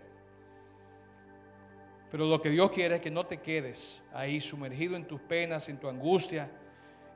Pero 2.10 2.26
lo 2.26 2.40
que 2.40 2.50
Dios 2.50 2.70
quiere 2.70 2.96
es 2.96 3.00
que 3.00 3.10
no 3.10 3.24
te 3.24 3.38
quedes 3.38 4.04
ahí 4.12 4.40
sumergido 4.40 4.96
en 4.96 5.06
tus 5.06 5.20
penas, 5.20 5.68
en 5.68 5.78
tu 5.78 5.88
angustia, 5.88 6.50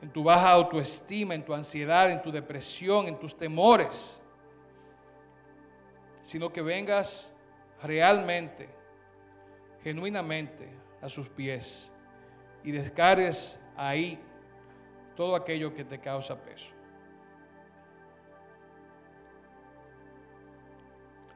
en 0.01 0.09
tu 0.11 0.23
baja 0.23 0.51
autoestima, 0.51 1.35
en 1.35 1.45
tu 1.45 1.53
ansiedad, 1.53 2.11
en 2.11 2.23
tu 2.23 2.31
depresión, 2.31 3.09
en 3.09 3.19
tus 3.19 3.37
temores, 3.37 4.23
sino 6.23 6.51
que 6.51 6.63
vengas 6.63 7.33
realmente, 7.83 8.69
genuinamente 9.83 10.69
a 11.03 11.09
sus 11.09 11.29
pies 11.29 11.91
y 12.65 12.73
descargues 12.73 13.61
ahí 13.77 14.19
todo 15.15 15.37
aquello 15.37 15.73
que 15.73 15.85
te 15.85 16.01
causa 16.01 16.35
peso. 16.35 16.75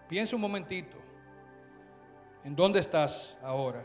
Piensa 0.09 0.35
un 0.35 0.43
momentito 0.43 0.97
en 2.43 2.57
dónde 2.57 2.81
estás 2.81 3.39
ahora, 3.43 3.85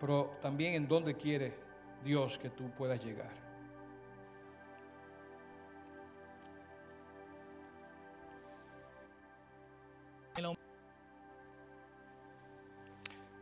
pero 0.00 0.34
también 0.40 0.74
en 0.74 0.88
dónde 0.88 1.14
quiere 1.14 1.54
Dios 2.02 2.38
que 2.38 2.48
tú 2.48 2.70
puedas 2.70 3.04
llegar. 3.04 3.43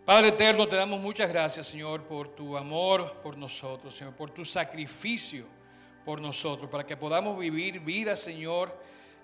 Padre 0.04 0.30
eterno, 0.30 0.66
te 0.66 0.74
damos 0.74 1.00
muchas 1.00 1.28
gracias, 1.28 1.68
Señor, 1.68 2.02
por 2.02 2.34
tu 2.34 2.56
amor 2.56 3.20
por 3.22 3.38
nosotros, 3.38 3.94
Señor, 3.94 4.12
por 4.14 4.30
tu 4.30 4.44
sacrificio 4.44 5.46
por 6.04 6.20
nosotros, 6.20 6.68
para 6.68 6.84
que 6.84 6.96
podamos 6.96 7.38
vivir 7.38 7.78
vidas, 7.78 8.18
Señor, 8.18 8.76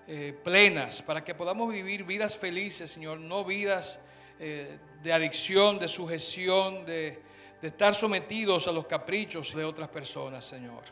eh, 0.07 0.33
plenas, 0.41 1.01
para 1.01 1.21
que 1.21 1.35
podamos 1.35 1.69
vivir 1.69 2.05
vidas 2.05 2.37
felices, 2.37 2.89
Señor, 2.89 3.19
no 3.19 3.43
vidas 3.43 3.99
eh, 4.39 4.77
de 5.03 5.11
adicción, 5.11 5.79
de 5.79 5.89
sujeción, 5.89 6.85
de, 6.85 7.21
de 7.61 7.67
estar 7.67 7.93
sometidos 7.93 8.65
a 8.69 8.71
los 8.71 8.85
caprichos 8.85 9.53
de 9.53 9.65
otras 9.65 9.89
personas, 9.89 10.45
Señor. 10.45 10.83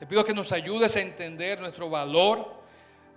Te 0.00 0.04
pido 0.04 0.24
que 0.24 0.34
nos 0.34 0.50
ayudes 0.50 0.96
a 0.96 1.00
entender 1.00 1.60
nuestro 1.60 1.88
valor, 1.88 2.60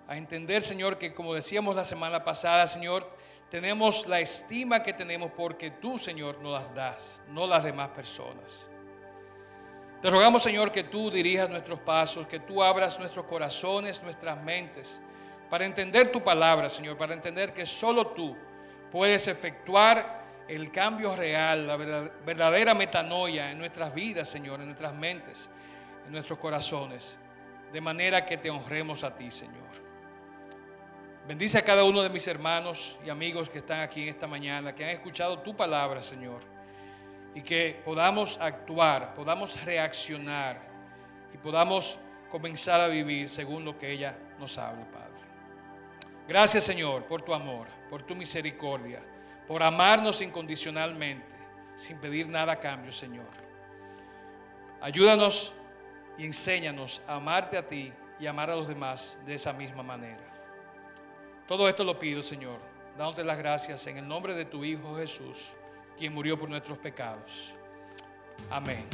a 0.08 0.16
entender, 0.16 0.62
Señor, 0.62 1.00
que 1.00 1.16
como 1.16 1.34
decíamos 1.34 1.76
la 1.76 1.84
semana 1.84 2.24
pasada, 2.24 2.68
Señor, 2.68 3.10
tenemos 3.56 4.06
la 4.06 4.20
estima 4.20 4.84
que 4.84 4.92
tenemos 4.92 5.32
porque 5.32 5.72
tú, 5.72 5.98
Señor, 5.98 6.40
nos 6.42 6.52
las 6.52 6.76
das, 6.76 7.22
no 7.30 7.48
las 7.48 7.64
demás 7.64 7.88
personas. 7.88 8.70
Te 10.02 10.10
rogamos, 10.10 10.44
Señor, 10.44 10.74
que 10.74 10.84
tú 10.84 11.10
dirijas 11.10 11.50
nuestros 11.50 11.80
pasos, 11.80 12.28
que 12.28 12.42
tú 12.42 12.62
abras 12.62 13.00
nuestros 13.00 13.24
corazones, 13.24 14.04
nuestras 14.04 14.44
mentes, 14.44 15.00
para 15.50 15.64
entender 15.64 16.12
tu 16.12 16.22
palabra, 16.22 16.68
Señor, 16.68 16.98
para 16.98 17.14
entender 17.14 17.54
que 17.54 17.66
solo 17.66 18.08
tú 18.08 18.36
puedes 18.92 19.26
efectuar 19.30 20.26
el 20.50 20.70
cambio 20.70 21.16
real, 21.16 21.66
la 21.66 21.78
verdadera 21.78 22.74
metanoia 22.74 23.52
en 23.52 23.58
nuestras 23.58 23.94
vidas, 23.94 24.28
Señor, 24.28 24.60
en 24.60 24.66
nuestras 24.66 24.94
mentes, 24.94 25.50
en 26.06 26.12
nuestros 26.12 26.38
corazones, 26.40 27.18
de 27.72 27.80
manera 27.80 28.26
que 28.26 28.36
te 28.36 28.50
honremos 28.50 29.06
a 29.06 29.16
ti, 29.16 29.32
Señor. 29.32 29.85
Bendice 31.28 31.58
a 31.58 31.64
cada 31.64 31.84
uno 31.84 32.04
de 32.04 32.10
mis 32.10 32.28
hermanos 32.28 33.00
y 33.06 33.10
amigos 33.10 33.50
que 33.50 33.58
están 33.58 33.82
aquí 33.82 34.04
en 34.04 34.10
esta 34.10 34.28
mañana, 34.28 34.76
que 34.76 34.84
han 34.84 34.92
escuchado 34.92 35.40
tu 35.40 35.56
palabra, 35.56 36.02
Señor, 36.02 36.40
y 37.34 37.42
que 37.42 37.82
podamos 37.84 38.40
actuar, 38.40 39.16
podamos 39.16 39.64
reaccionar 39.66 40.62
y 41.34 41.38
podamos 41.38 42.00
comenzar 42.30 42.80
a 42.80 42.88
vivir 42.88 43.28
según 43.28 43.66
lo 43.66 43.78
que 43.78 43.92
ella 43.92 44.16
nos 44.40 44.58
habla, 44.58 44.86
Padre. 44.92 45.22
Gracias, 46.28 46.64
Señor, 46.64 47.06
por 47.06 47.24
tu 47.24 47.34
amor, 47.34 47.68
por 47.90 48.04
tu 48.04 48.16
misericordia 48.16 49.02
por 49.48 49.62
amarnos 49.62 50.22
incondicionalmente, 50.22 51.36
sin 51.76 52.00
pedir 52.00 52.28
nada 52.28 52.54
a 52.54 52.60
cambio, 52.60 52.92
Señor. 52.92 53.28
Ayúdanos 54.82 55.56
y 56.18 56.26
enséñanos 56.26 57.02
a 57.08 57.16
amarte 57.16 57.58
a 57.58 57.68
ti 57.68 57.92
y 58.20 58.28
amar 58.28 58.50
a 58.50 58.56
los 58.56 58.68
demás 58.68 59.20
de 59.26 59.36
esa 59.36 59.54
misma 59.54 59.84
manera. 59.84 60.25
Todo 61.48 61.70
esto 61.70 61.84
lo 61.84 62.00
pido, 62.00 62.24
Señor, 62.24 62.58
dándote 62.98 63.24
las 63.24 63.38
gracias 63.38 63.86
en 63.88 63.98
el 63.98 64.08
nombre 64.08 64.34
de 64.34 64.46
tu 64.46 64.64
Hijo 64.64 64.96
Jesús, 64.96 65.56
quien 65.98 66.14
murió 66.14 66.40
por 66.40 66.50
nuestros 66.50 66.78
pecados. 66.80 67.54
Amén. 68.50 68.86